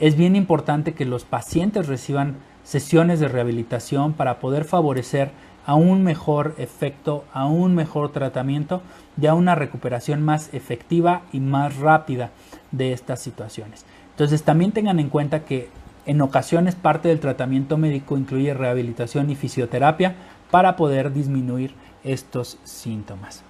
[0.00, 5.30] Es bien importante que los pacientes reciban sesiones de rehabilitación para poder favorecer
[5.66, 8.82] a un mejor efecto, a un mejor tratamiento
[9.20, 12.30] y a una recuperación más efectiva y más rápida
[12.72, 13.84] de estas situaciones.
[14.10, 15.68] Entonces también tengan en cuenta que
[16.06, 20.14] en ocasiones parte del tratamiento médico incluye rehabilitación y fisioterapia
[20.50, 21.74] para poder disminuir
[22.04, 23.42] estos síntomas.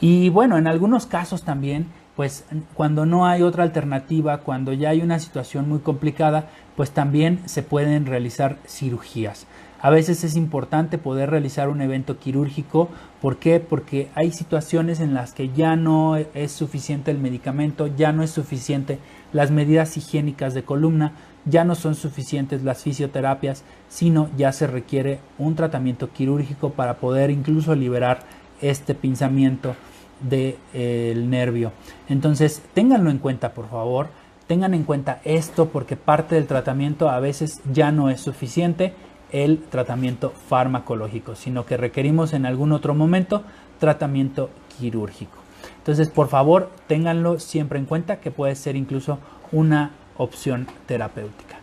[0.00, 5.00] Y bueno, en algunos casos también, pues cuando no hay otra alternativa, cuando ya hay
[5.00, 9.46] una situación muy complicada, pues también se pueden realizar cirugías.
[9.84, 12.88] A veces es importante poder realizar un evento quirúrgico.
[13.20, 13.58] ¿Por qué?
[13.58, 18.30] Porque hay situaciones en las que ya no es suficiente el medicamento, ya no es
[18.30, 19.00] suficiente
[19.32, 21.14] las medidas higiénicas de columna,
[21.46, 27.30] ya no son suficientes las fisioterapias, sino ya se requiere un tratamiento quirúrgico para poder
[27.30, 28.20] incluso liberar
[28.60, 29.74] este pinzamiento
[30.20, 31.72] del de, nervio.
[32.08, 34.10] Entonces, ténganlo en cuenta, por favor.
[34.46, 38.92] Tengan en cuenta esto porque parte del tratamiento a veces ya no es suficiente
[39.32, 43.42] el tratamiento farmacológico, sino que requerimos en algún otro momento
[43.78, 45.38] tratamiento quirúrgico.
[45.78, 49.18] Entonces, por favor, ténganlo siempre en cuenta que puede ser incluso
[49.50, 51.56] una opción terapéutica.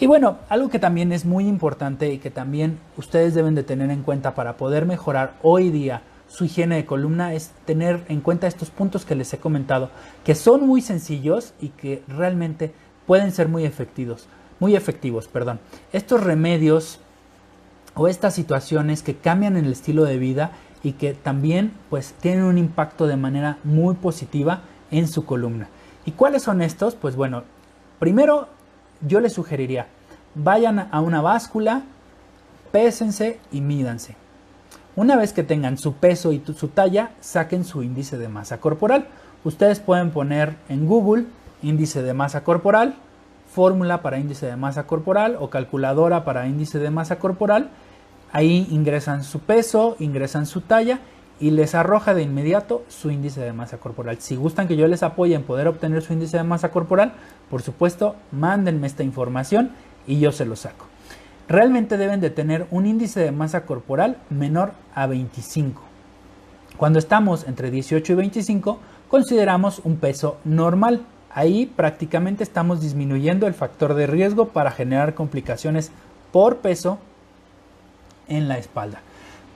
[0.00, 3.90] Y bueno, algo que también es muy importante y que también ustedes deben de tener
[3.90, 8.48] en cuenta para poder mejorar hoy día su higiene de columna es tener en cuenta
[8.48, 9.90] estos puntos que les he comentado,
[10.24, 12.72] que son muy sencillos y que realmente
[13.06, 14.26] pueden ser muy efectivos,
[14.58, 15.60] muy efectivos, perdón.
[15.92, 16.98] Estos remedios
[17.94, 20.52] o estas situaciones que cambian el estilo de vida
[20.82, 25.68] y que también pues tienen un impacto de manera muy positiva en su columna.
[26.04, 26.94] ¿Y cuáles son estos?
[26.94, 27.44] Pues bueno,
[28.04, 28.48] Primero,
[29.00, 29.86] yo les sugeriría,
[30.34, 31.84] vayan a una báscula,
[32.72, 34.16] pésense y mídanse.
[34.96, 39.06] Una vez que tengan su peso y su talla, saquen su índice de masa corporal.
[39.44, 41.24] Ustedes pueden poner en Google
[41.62, 42.96] índice de masa corporal,
[43.50, 47.70] fórmula para índice de masa corporal o calculadora para índice de masa corporal.
[48.34, 50.98] Ahí ingresan su peso, ingresan su talla
[51.38, 54.16] y les arroja de inmediato su índice de masa corporal.
[54.18, 57.12] Si gustan que yo les apoye en poder obtener su índice de masa corporal,
[57.48, 59.70] por supuesto, mándenme esta información
[60.08, 60.86] y yo se lo saco.
[61.46, 65.80] Realmente deben de tener un índice de masa corporal menor a 25.
[66.76, 71.02] Cuando estamos entre 18 y 25, consideramos un peso normal.
[71.32, 75.92] Ahí prácticamente estamos disminuyendo el factor de riesgo para generar complicaciones
[76.32, 76.98] por peso
[78.28, 79.00] en la espalda.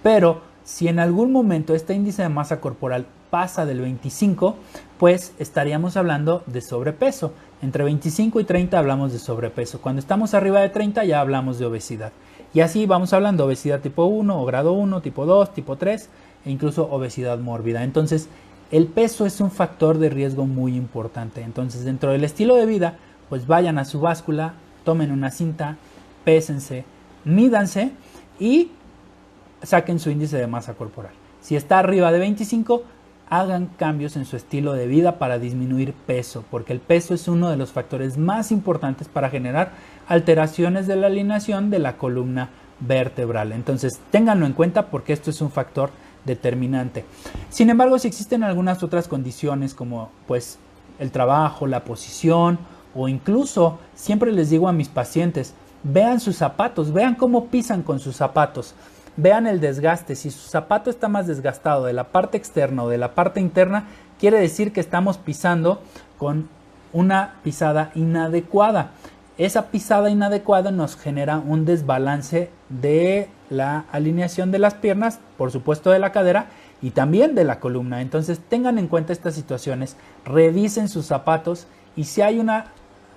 [0.02, 4.57] Pero si en algún momento este índice de masa corporal pasa del 25,
[4.98, 7.33] pues estaríamos hablando de sobrepeso.
[7.62, 9.81] Entre 25 y 30 hablamos de sobrepeso.
[9.81, 12.12] Cuando estamos arriba de 30 ya hablamos de obesidad.
[12.54, 16.09] Y así vamos hablando obesidad tipo 1 o grado 1, tipo 2, tipo 3
[16.44, 17.85] e incluso obesidad mórbida.
[17.85, 18.28] Entonces,
[18.70, 21.42] el peso es un factor de riesgo muy importante.
[21.42, 24.54] Entonces, dentro del estilo de vida, pues vayan a su báscula,
[24.85, 25.76] tomen una cinta,
[26.24, 26.85] pésense,
[27.24, 27.92] mídanse
[28.38, 28.70] y
[29.62, 31.12] saquen su índice de masa corporal.
[31.40, 32.83] Si está arriba de 25,
[33.31, 37.51] hagan cambios en su estilo de vida para disminuir peso, porque el peso es uno
[37.51, 39.72] de los factores más importantes para generar
[40.09, 43.53] alteraciones de la alineación de la columna vertebral.
[43.53, 45.90] Entonces, ténganlo en cuenta porque esto es un factor
[46.24, 47.05] determinante.
[47.51, 50.59] Sin embargo, si existen algunas otras condiciones como pues
[50.98, 52.59] el trabajo, la posición
[52.94, 57.99] o incluso siempre les digo a mis pacientes, vean sus zapatos, vean cómo pisan con
[58.01, 58.75] sus zapatos.
[59.17, 60.14] vean el desgaste.
[60.14, 63.88] Si su zapato está más desgastado de la parte externa o de la parte interna,
[64.21, 65.83] quiere decir que estamos pisando
[66.19, 66.49] con
[66.93, 68.93] una pisada inadecuada.
[69.37, 75.91] Esa pisada inadecuada nos genera un desbalance de la alineación de las piernas, por supuesto
[75.91, 76.47] de la cadera
[76.83, 78.01] y también de la columna.
[78.01, 82.67] Entonces tengan en cuenta estas situaciones, revisen sus zapatos y si hay una,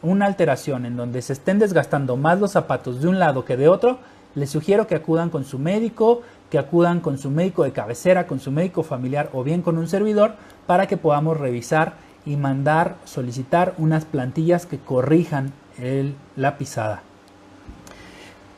[0.01, 3.67] una alteración en donde se estén desgastando más los zapatos de un lado que de
[3.67, 3.99] otro,
[4.35, 8.39] les sugiero que acudan con su médico, que acudan con su médico de cabecera, con
[8.39, 10.35] su médico familiar o bien con un servidor
[10.67, 11.93] para que podamos revisar
[12.25, 15.53] y mandar, solicitar unas plantillas que corrijan
[16.35, 17.01] la pisada.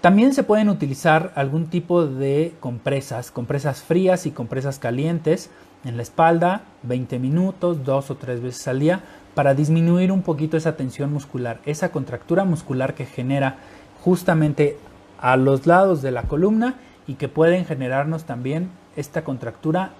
[0.01, 5.49] También se pueden utilizar algún tipo de compresas, compresas frías y compresas calientes
[5.85, 9.01] en la espalda, 20 minutos, dos o tres veces al día,
[9.35, 13.57] para disminuir un poquito esa tensión muscular, esa contractura muscular que genera
[14.01, 14.77] justamente
[15.19, 16.75] a los lados de la columna
[17.07, 19.91] y que pueden generarnos también esta contractura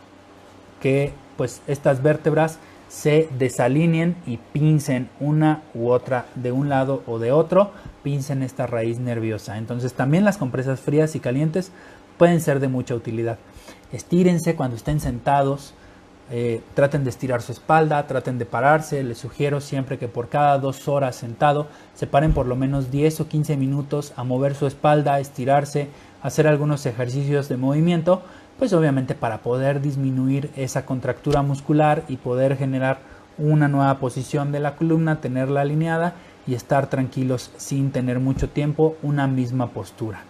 [0.82, 7.18] que pues estas vértebras se desalineen y pincen una u otra de un lado o
[7.18, 7.72] de otro,
[8.04, 9.58] pincen esta raíz nerviosa.
[9.58, 11.72] Entonces también las compresas frías y calientes
[12.20, 13.40] pueden ser de mucha utilidad.
[13.92, 15.74] Estírense cuando estén sentados,
[16.36, 19.04] eh, traten de estirar su espalda, traten de pararse.
[19.04, 23.22] Les sugiero siempre que por cada dos horas sentado se paren por lo menos 10
[23.22, 25.90] o 15 minutos a mover su espalda, estirarse,
[26.24, 28.24] hacer algunos ejercicios de movimiento,
[28.58, 32.98] pues obviamente para poder disminuir esa contractura muscular y poder generar
[33.38, 36.16] una nueva posición de la columna, tenerla alineada
[36.48, 40.22] y estar tranquilos sin tener mucho tiempo una misma postura.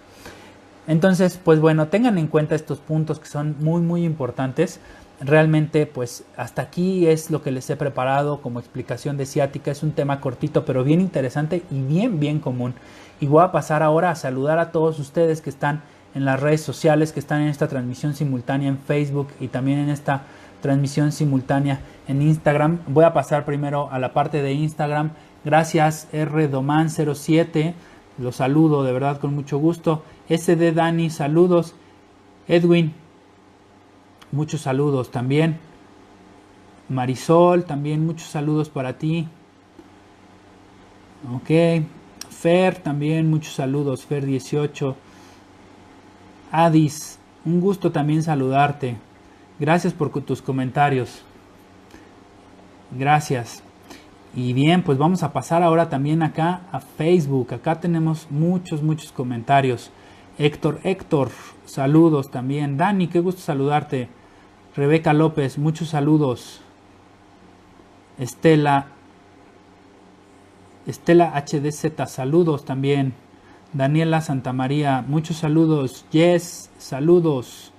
[0.85, 4.81] Entonces, pues bueno, tengan en cuenta estos puntos que son muy muy importantes
[5.23, 9.71] realmente pues hasta aquí es lo que les he preparado como explicación de ciática.
[9.71, 12.73] Es un tema cortito pero bien interesante y bien bien común.
[13.19, 15.81] Y voy a pasar ahora a saludar a todos ustedes que están
[16.15, 19.89] en las redes sociales, que están en esta transmisión simultánea en Facebook y también en
[19.89, 20.23] esta
[20.61, 22.79] transmisión simultánea en Instagram.
[22.87, 25.11] Voy a pasar primero a la parte de Instagram.
[25.43, 27.73] Gracias rdoman07.
[28.17, 30.03] Los saludo de verdad con mucho gusto.
[30.29, 31.75] SD Dani, saludos.
[32.47, 32.93] Edwin,
[34.33, 35.59] Muchos saludos también.
[36.89, 39.27] Marisol, también muchos saludos para ti.
[41.35, 41.85] Ok.
[42.31, 44.05] Fer, también muchos saludos.
[44.05, 44.95] Fer 18.
[46.51, 48.97] Adis, un gusto también saludarte.
[49.59, 51.21] Gracias por tus comentarios.
[52.89, 53.61] Gracias.
[54.35, 57.53] Y bien, pues vamos a pasar ahora también acá a Facebook.
[57.53, 59.91] Acá tenemos muchos, muchos comentarios.
[60.39, 61.29] Héctor, Héctor,
[61.65, 62.77] saludos también.
[62.77, 64.22] Dani, qué gusto saludarte.
[64.75, 66.61] Rebeca López, muchos saludos.
[68.17, 68.87] Estela,
[70.87, 73.13] Estela HDZ, saludos también.
[73.71, 76.05] Daniela Santamaría, muchos saludos.
[76.11, 77.71] Yes, saludos.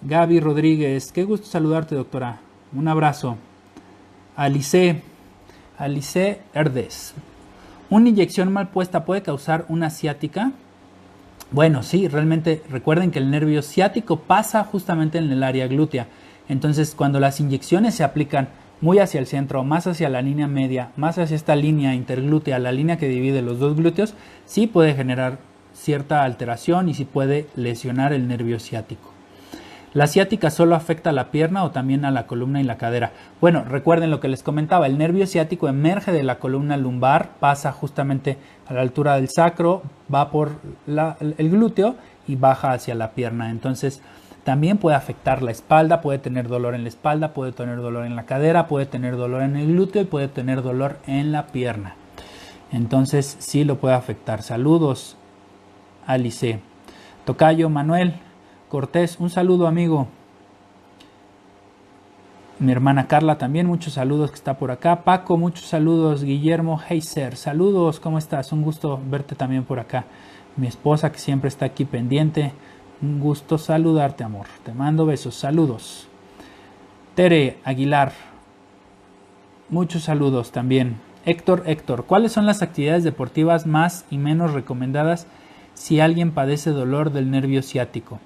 [0.00, 2.40] Gaby Rodríguez, qué gusto saludarte, doctora.
[2.74, 3.36] Un abrazo.
[4.34, 5.02] Alice,
[5.76, 7.14] Alice Herdes.
[7.90, 10.52] ¿Una inyección mal puesta puede causar una ciática?
[11.50, 16.06] Bueno, sí, realmente recuerden que el nervio ciático pasa justamente en el área glútea.
[16.48, 18.48] Entonces, cuando las inyecciones se aplican
[18.82, 22.70] muy hacia el centro, más hacia la línea media, más hacia esta línea interglútea, la
[22.70, 25.38] línea que divide los dos glúteos, sí puede generar
[25.72, 29.17] cierta alteración y sí puede lesionar el nervio ciático.
[29.98, 33.10] ¿La ciática solo afecta a la pierna o también a la columna y la cadera?
[33.40, 37.72] Bueno, recuerden lo que les comentaba, el nervio ciático emerge de la columna lumbar, pasa
[37.72, 39.82] justamente a la altura del sacro,
[40.14, 40.52] va por
[40.86, 41.96] el glúteo
[42.28, 43.50] y baja hacia la pierna.
[43.50, 44.00] Entonces,
[44.44, 48.14] también puede afectar la espalda, puede tener dolor en la espalda, puede tener dolor en
[48.14, 51.96] la cadera, puede tener dolor en el glúteo y puede tener dolor en la pierna.
[52.70, 54.44] Entonces, sí lo puede afectar.
[54.44, 55.16] Saludos,
[56.06, 56.60] Alice.
[57.24, 58.14] Tocayo, Manuel,
[58.68, 60.08] Cortés, un saludo amigo.
[62.58, 65.04] Mi hermana Carla también, muchos saludos que está por acá.
[65.04, 66.22] Paco, muchos saludos.
[66.22, 68.52] Guillermo Heiser, saludos, ¿cómo estás?
[68.52, 70.04] Un gusto verte también por acá.
[70.56, 72.52] Mi esposa que siempre está aquí pendiente.
[73.00, 74.48] Un gusto saludarte, amor.
[74.64, 76.06] Te mando besos, saludos.
[77.14, 78.12] Tere Aguilar,
[79.70, 81.00] muchos saludos también.
[81.24, 85.26] Héctor, Héctor, ¿cuáles son las actividades deportivas más y menos recomendadas
[85.72, 88.20] si alguien padece dolor del nervio ciático?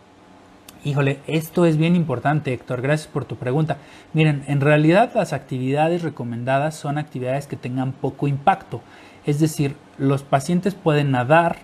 [0.85, 2.83] Híjole, esto es bien importante, Héctor.
[2.83, 3.77] Gracias por tu pregunta.
[4.15, 8.81] Miren, en realidad las actividades recomendadas son actividades que tengan poco impacto.
[9.25, 11.59] Es decir, los pacientes pueden nadar,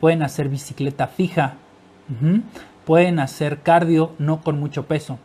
[0.00, 1.54] pueden hacer bicicleta fija,
[2.84, 5.20] pueden hacer cardio no con mucho peso.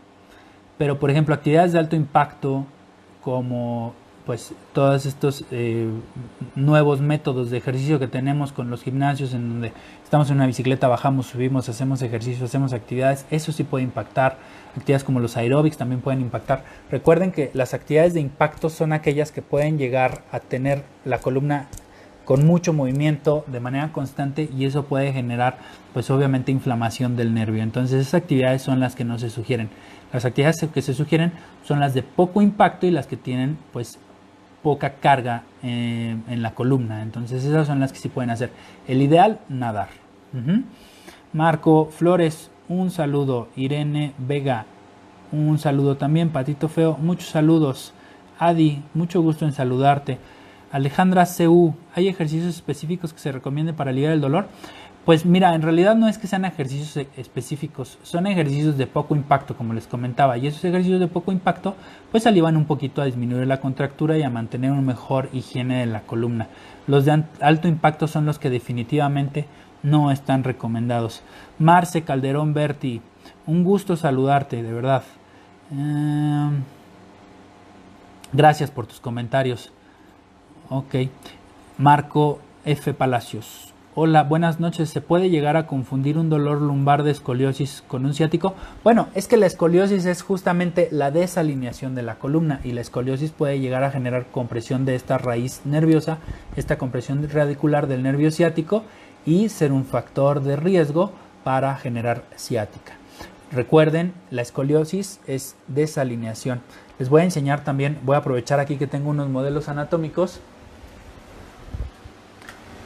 [0.78, 2.68] Pero, por ejemplo, actividades de alto impacto
[3.22, 3.96] como
[4.32, 5.90] pues todos estos eh,
[6.56, 9.74] nuevos métodos de ejercicio que tenemos con los gimnasios en donde
[10.06, 14.38] estamos en una bicicleta, bajamos, subimos, hacemos ejercicio, hacemos actividades, eso sí puede impactar.
[14.70, 16.64] Actividades como los aeróbics también pueden impactar.
[16.90, 21.68] Recuerden que las actividades de impacto son aquellas que pueden llegar a tener la columna
[22.24, 25.58] con mucho movimiento de manera constante y eso puede generar
[25.92, 27.64] pues obviamente inflamación del nervio.
[27.64, 29.70] Entonces esas actividades son las que no se sugieren.
[30.14, 31.34] Las actividades que se sugieren
[31.66, 34.00] son las de poco impacto y las que tienen pues
[34.64, 37.02] poca carga eh, en la columna.
[37.02, 38.52] Entonces esas son las que sí pueden hacer.
[38.88, 39.90] El ideal, nadar.
[41.34, 43.50] Marco Flores, un saludo.
[43.56, 44.66] Irene Vega,
[45.32, 46.30] un saludo también.
[46.30, 47.94] Patito Feo, muchos saludos.
[48.40, 50.18] Adi, mucho gusto en saludarte.
[50.72, 54.48] Alejandra CU, ¿hay ejercicios específicos que se recomienden para aliviar el dolor?
[55.06, 59.16] Pues mira, en realidad no es que sean ejercicios e-, específicos, son ejercicios de poco
[59.16, 61.76] impacto, como les comentaba, y esos ejercicios de poco impacto
[62.12, 65.86] pues ayudan un poquito a disminuir la contractura y a mantener una mejor higiene de
[65.88, 66.48] la columna.
[66.86, 69.48] Los de alto impacto son los que definitivamente
[69.82, 71.24] no están recomendados.
[71.58, 73.02] Marce Calderón Berti,
[73.48, 75.04] un gusto saludarte, de verdad.
[75.72, 76.62] Em,
[78.34, 79.72] gracias por tus comentarios.
[80.70, 80.96] Ok.
[81.78, 82.94] Marco F.
[82.94, 83.71] Palacios.
[83.94, 84.90] Hola, buenas noches.
[84.90, 88.56] ¿Se puede llegar a confundir un dolor lumbar de escoliosis con un ciático?
[88.86, 93.32] Bueno, es que la escoliosis es justamente la desalineación de la columna y la escoliosis
[93.32, 96.20] puede llegar a generar compresión de esta raíz nerviosa,
[96.56, 98.84] esta compresión radicular del nervio ciático
[99.26, 101.12] y ser un factor de riesgo
[101.44, 102.94] para generar ciática.
[103.52, 106.62] Recuerden, la escoliosis es desalineación.
[106.98, 110.40] Les voy a enseñar también, voy a aprovechar aquí que tengo unos modelos anatómicos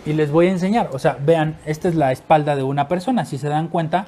[0.06, 0.90] y les voy a enseñar.
[0.94, 3.26] O sea, vean, esta es la espalda de una persona.
[3.26, 4.08] Si se dan cuenta,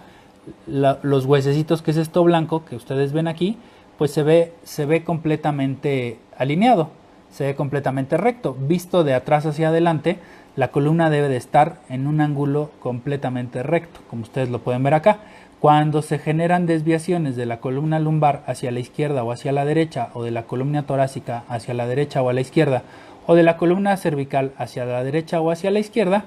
[0.65, 3.57] los huesecitos, que es esto blanco que ustedes ven aquí,
[3.97, 6.89] pues se ve, se ve completamente alineado,
[7.31, 8.55] se ve completamente recto.
[8.59, 10.19] Visto de atrás hacia adelante,
[10.55, 14.93] la columna debe de estar en un ángulo completamente recto, como ustedes lo pueden ver
[14.93, 15.19] acá.
[15.59, 20.09] Cuando se generan desviaciones de la columna lumbar hacia la izquierda o hacia la derecha,
[20.13, 22.83] o de la columna torácica hacia la derecha o a la izquierda,
[23.27, 26.25] o de la columna cervical hacia la derecha o hacia la izquierda,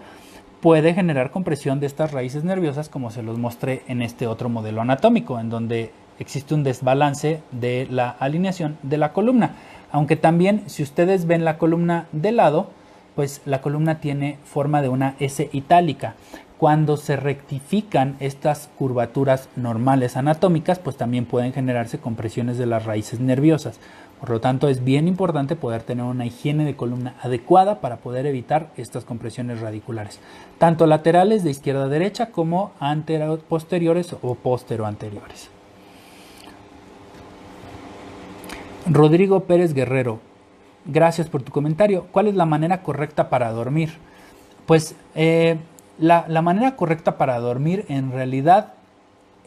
[0.61, 4.83] puede generar compresión de estas raíces nerviosas como se los mostré en este otro modelo
[4.83, 9.53] anatómico, en donde existe un desbalance de la alineación de la columna.
[9.91, 12.71] Aunque también si ustedes ven la columna de lado,
[13.17, 16.15] pues la columna tiene forma de una S itálica.
[16.59, 23.19] Cuando se rectifican estas curvaturas normales anatómicas, pues también pueden generarse compresiones de las raíces
[23.19, 23.81] nerviosas.
[24.21, 28.27] Por lo tanto, es bien importante poder tener una higiene de columna adecuada para poder
[28.27, 30.21] evitar estas compresiones radiculares,
[30.59, 32.73] tanto laterales de izquierda a derecha como
[33.49, 35.49] posteriores o postero anteriores.
[38.87, 40.21] Rodrigo Pérez Guerrero,
[40.85, 42.07] gracias por tu comentario.
[42.13, 43.91] ¿Cuál es la manera correcta para dormir?
[44.67, 45.57] Pues eh,
[45.99, 48.75] la, la manera correcta para dormir en realidad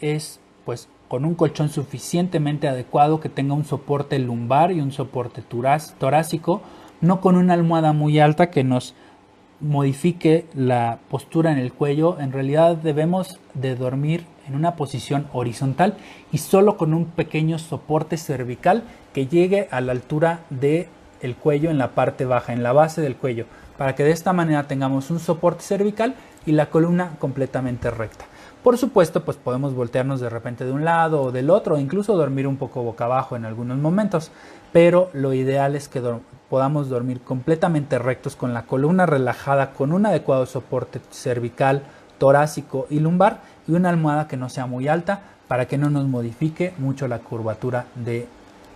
[0.02, 5.44] es pues con un colchón suficientemente adecuado que tenga un soporte lumbar y un soporte
[5.44, 6.64] torácico,
[7.02, 8.96] no con una almohada muy alta que nos
[9.60, 12.20] modifique la postura en el cuello.
[12.20, 15.98] En realidad debemos de dormir en una posición horizontal
[16.32, 18.82] y solo con un pequeño soporte cervical
[19.14, 20.88] que llegue a la altura del
[21.22, 23.46] el cuello en la parte baja, en la base del cuello,
[23.78, 26.16] para que de esta manera tengamos un soporte cervical
[26.48, 28.26] y la columna completamente recta.
[28.64, 32.48] Por supuesto, pues podemos voltearnos de repente de un lado o del otro, incluso dormir
[32.48, 34.32] un poco boca abajo en algunos momentos,
[34.72, 36.02] pero lo ideal es que
[36.50, 41.84] podamos dormir completamente rectos con la columna relajada, con un adecuado soporte cervical,
[42.18, 46.08] torácico y lumbar y una almohada que no sea muy alta para que no nos
[46.08, 48.28] modifique mucho la curvatura de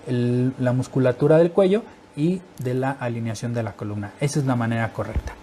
[0.08, 1.84] la musculatura del cuello
[2.18, 4.12] y de la alineación de la columna.
[4.20, 5.34] Esa es la manera correcta.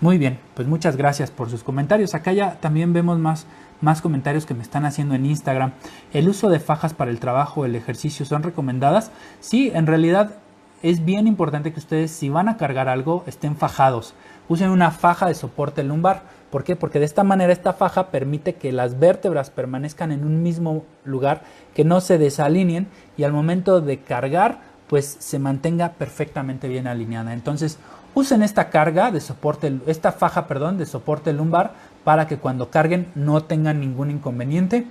[0.00, 2.16] Muy bien, pues muchas gracias por sus comentarios.
[2.16, 3.46] Acá ya también vemos más
[3.82, 5.72] más comentarios que me están haciendo en Instagram.
[6.12, 9.10] ¿El uso de fajas para el trabajo el ejercicio son recomendadas?
[9.40, 10.36] Sí, en realidad
[10.82, 14.14] es bien importante que ustedes si van a cargar algo estén fajados.
[14.48, 16.22] Usen una faja de soporte lumbar.
[16.50, 16.76] ¿Por qué?
[16.76, 21.42] Porque de esta manera esta faja permite que las vértebras permanezcan en un mismo lugar,
[21.74, 27.32] que no se desalineen y al momento de cargar pues se mantenga perfectamente bien alineada.
[27.32, 27.78] Entonces
[28.14, 31.72] usen esta carga de soporte, esta faja, perdón, de soporte lumbar
[32.04, 34.86] para que cuando carguen no tengan ningún inconveniente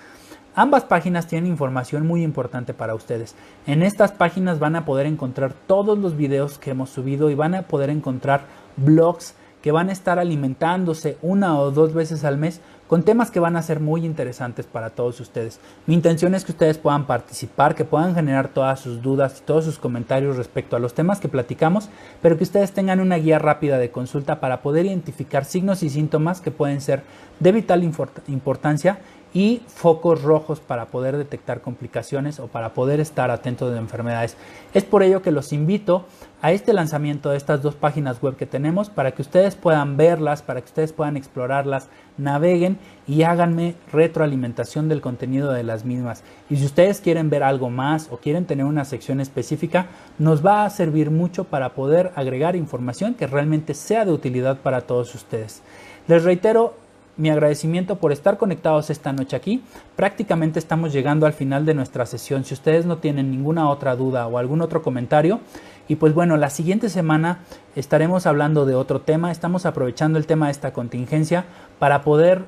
[0.54, 3.34] Ambas páginas tienen información muy importante para ustedes.
[3.66, 7.54] En estas páginas van a poder encontrar todos los videos que hemos subido y van
[7.54, 8.42] a poder encontrar
[8.76, 13.40] blogs que van a estar alimentándose una o dos veces al mes con temas que
[13.40, 15.60] van a ser muy interesantes para todos ustedes.
[15.86, 19.64] Mi intención es que ustedes puedan participar, que puedan generar todas sus dudas y todos
[19.64, 21.88] sus comentarios respecto a los temas que platicamos,
[22.20, 26.42] pero que ustedes tengan una guía rápida de consulta para poder identificar signos y síntomas
[26.42, 27.02] que pueden ser
[27.40, 28.98] de vital importancia
[29.34, 34.36] y focos rojos para poder detectar complicaciones o para poder estar atentos de enfermedades.
[34.74, 36.04] Es por ello que los invito
[36.42, 40.42] a este lanzamiento de estas dos páginas web que tenemos para que ustedes puedan verlas,
[40.42, 41.88] para que ustedes puedan explorarlas,
[42.18, 46.24] naveguen y háganme retroalimentación del contenido de las mismas.
[46.50, 49.86] Y si ustedes quieren ver algo más o quieren tener una sección específica,
[50.18, 54.80] nos va a servir mucho para poder agregar información que realmente sea de utilidad para
[54.80, 55.62] todos ustedes.
[56.08, 56.74] Les reitero,
[57.16, 59.62] mi agradecimiento por estar conectados esta noche aquí.
[59.96, 62.44] Prácticamente estamos llegando al final de nuestra sesión.
[62.44, 65.40] Si ustedes no tienen ninguna otra duda o algún otro comentario,
[65.88, 67.40] y pues bueno, la siguiente semana
[67.76, 69.30] estaremos hablando de otro tema.
[69.30, 71.44] Estamos aprovechando el tema de esta contingencia
[71.78, 72.44] para poder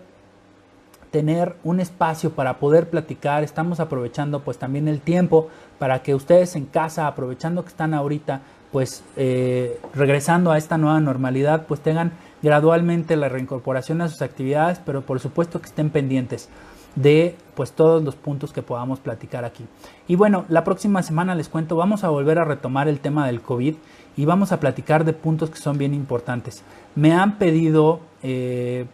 [1.10, 3.44] tener un espacio para poder platicar.
[3.44, 5.48] Estamos aprovechando pues también el tiempo
[5.78, 8.40] para que ustedes en casa, aprovechando que están ahorita
[8.74, 12.10] pues eh, regresando a esta nueva normalidad, pues tengan
[12.42, 16.48] gradualmente la reincorporación a sus actividades, pero por supuesto que estén pendientes
[16.96, 19.64] de pues todos los puntos que podamos platicar aquí.
[20.08, 23.42] Y bueno, la próxima semana les cuento, vamos a volver a retomar el tema del
[23.42, 23.76] COVID
[24.16, 26.64] y vamos a platicar de puntos que son bien importantes.
[26.96, 28.86] Me han pedido eh,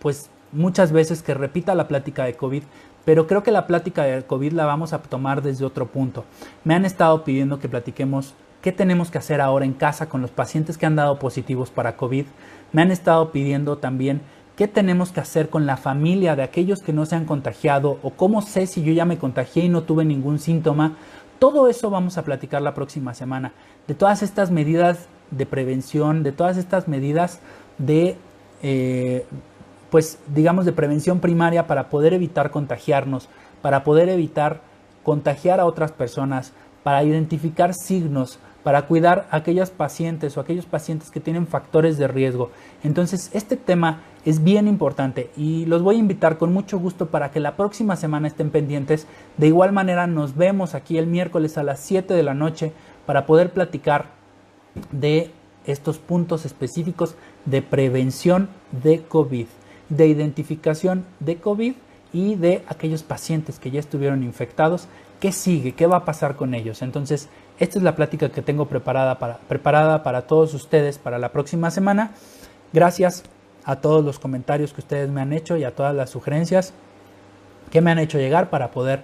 [0.00, 2.64] pues muchas veces que repita la plática de COVID,
[3.04, 6.24] pero creo que la plática de COVID la vamos a tomar desde otro punto.
[6.64, 10.30] Me han estado pidiendo que platiquemos qué tenemos que hacer ahora en casa con los
[10.30, 12.26] pacientes que han dado positivos para COVID,
[12.72, 14.20] me han estado pidiendo también
[14.56, 18.10] qué tenemos que hacer con la familia de aquellos que no se han contagiado o
[18.10, 20.96] cómo sé si yo ya me contagié y no tuve ningún síntoma.
[21.38, 23.52] Todo eso vamos a platicar la próxima semana.
[23.88, 27.40] De todas estas medidas de prevención, de todas estas medidas
[27.78, 28.16] de,
[28.62, 29.24] eh,
[29.90, 33.30] pues digamos, de prevención primaria para poder evitar contagiarnos,
[33.62, 34.60] para poder evitar
[35.02, 36.52] contagiar a otras personas,
[36.82, 42.08] para identificar signos, para cuidar a aquellas pacientes o aquellos pacientes que tienen factores de
[42.08, 42.50] riesgo.
[42.82, 47.30] Entonces, este tema es bien importante y los voy a invitar con mucho gusto para
[47.30, 49.06] que la próxima semana estén pendientes.
[49.36, 52.72] De igual manera, nos vemos aquí el miércoles a las 7 de la noche
[53.06, 54.06] para poder platicar
[54.92, 55.30] de
[55.66, 58.48] estos puntos específicos de prevención
[58.82, 59.46] de COVID,
[59.88, 61.74] de identificación de COVID
[62.12, 64.88] y de aquellos pacientes que ya estuvieron infectados.
[65.20, 65.72] ¿Qué sigue?
[65.72, 66.82] ¿Qué va a pasar con ellos?
[66.82, 71.30] Entonces, esta es la plática que tengo preparada para, preparada para todos ustedes para la
[71.30, 72.12] próxima semana.
[72.72, 73.24] Gracias
[73.64, 76.72] a todos los comentarios que ustedes me han hecho y a todas las sugerencias
[77.70, 79.02] que me han hecho llegar para poder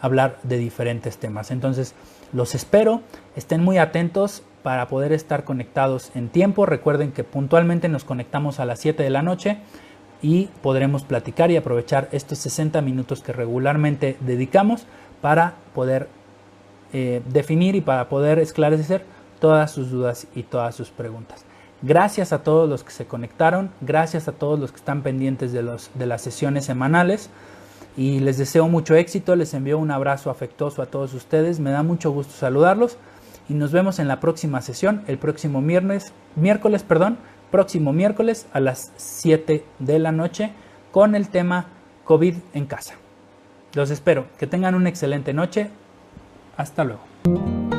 [0.00, 1.50] hablar de diferentes temas.
[1.50, 1.94] Entonces,
[2.32, 3.02] los espero,
[3.34, 6.66] estén muy atentos para poder estar conectados en tiempo.
[6.66, 9.58] Recuerden que puntualmente nos conectamos a las 7 de la noche
[10.26, 14.84] y podremos platicar y aprovechar estos 60 minutos que regularmente dedicamos
[15.22, 16.08] para poder
[16.92, 19.04] eh, definir y para poder esclarecer
[19.38, 21.44] todas sus dudas y todas sus preguntas.
[21.80, 25.62] Gracias a todos los que se conectaron, gracias a todos los que están pendientes de,
[25.62, 27.30] los, de las sesiones semanales
[27.96, 31.84] y les deseo mucho éxito, les envío un abrazo afectuoso a todos ustedes, me da
[31.84, 32.98] mucho gusto saludarlos
[33.48, 37.16] y nos vemos en la próxima sesión, el próximo miércoles, miércoles perdón,
[37.50, 40.52] próximo miércoles a las 7 de la noche
[40.92, 41.66] con el tema
[42.04, 42.94] COVID en casa.
[43.74, 44.26] Los espero.
[44.38, 45.68] Que tengan una excelente noche.
[46.56, 47.75] Hasta luego.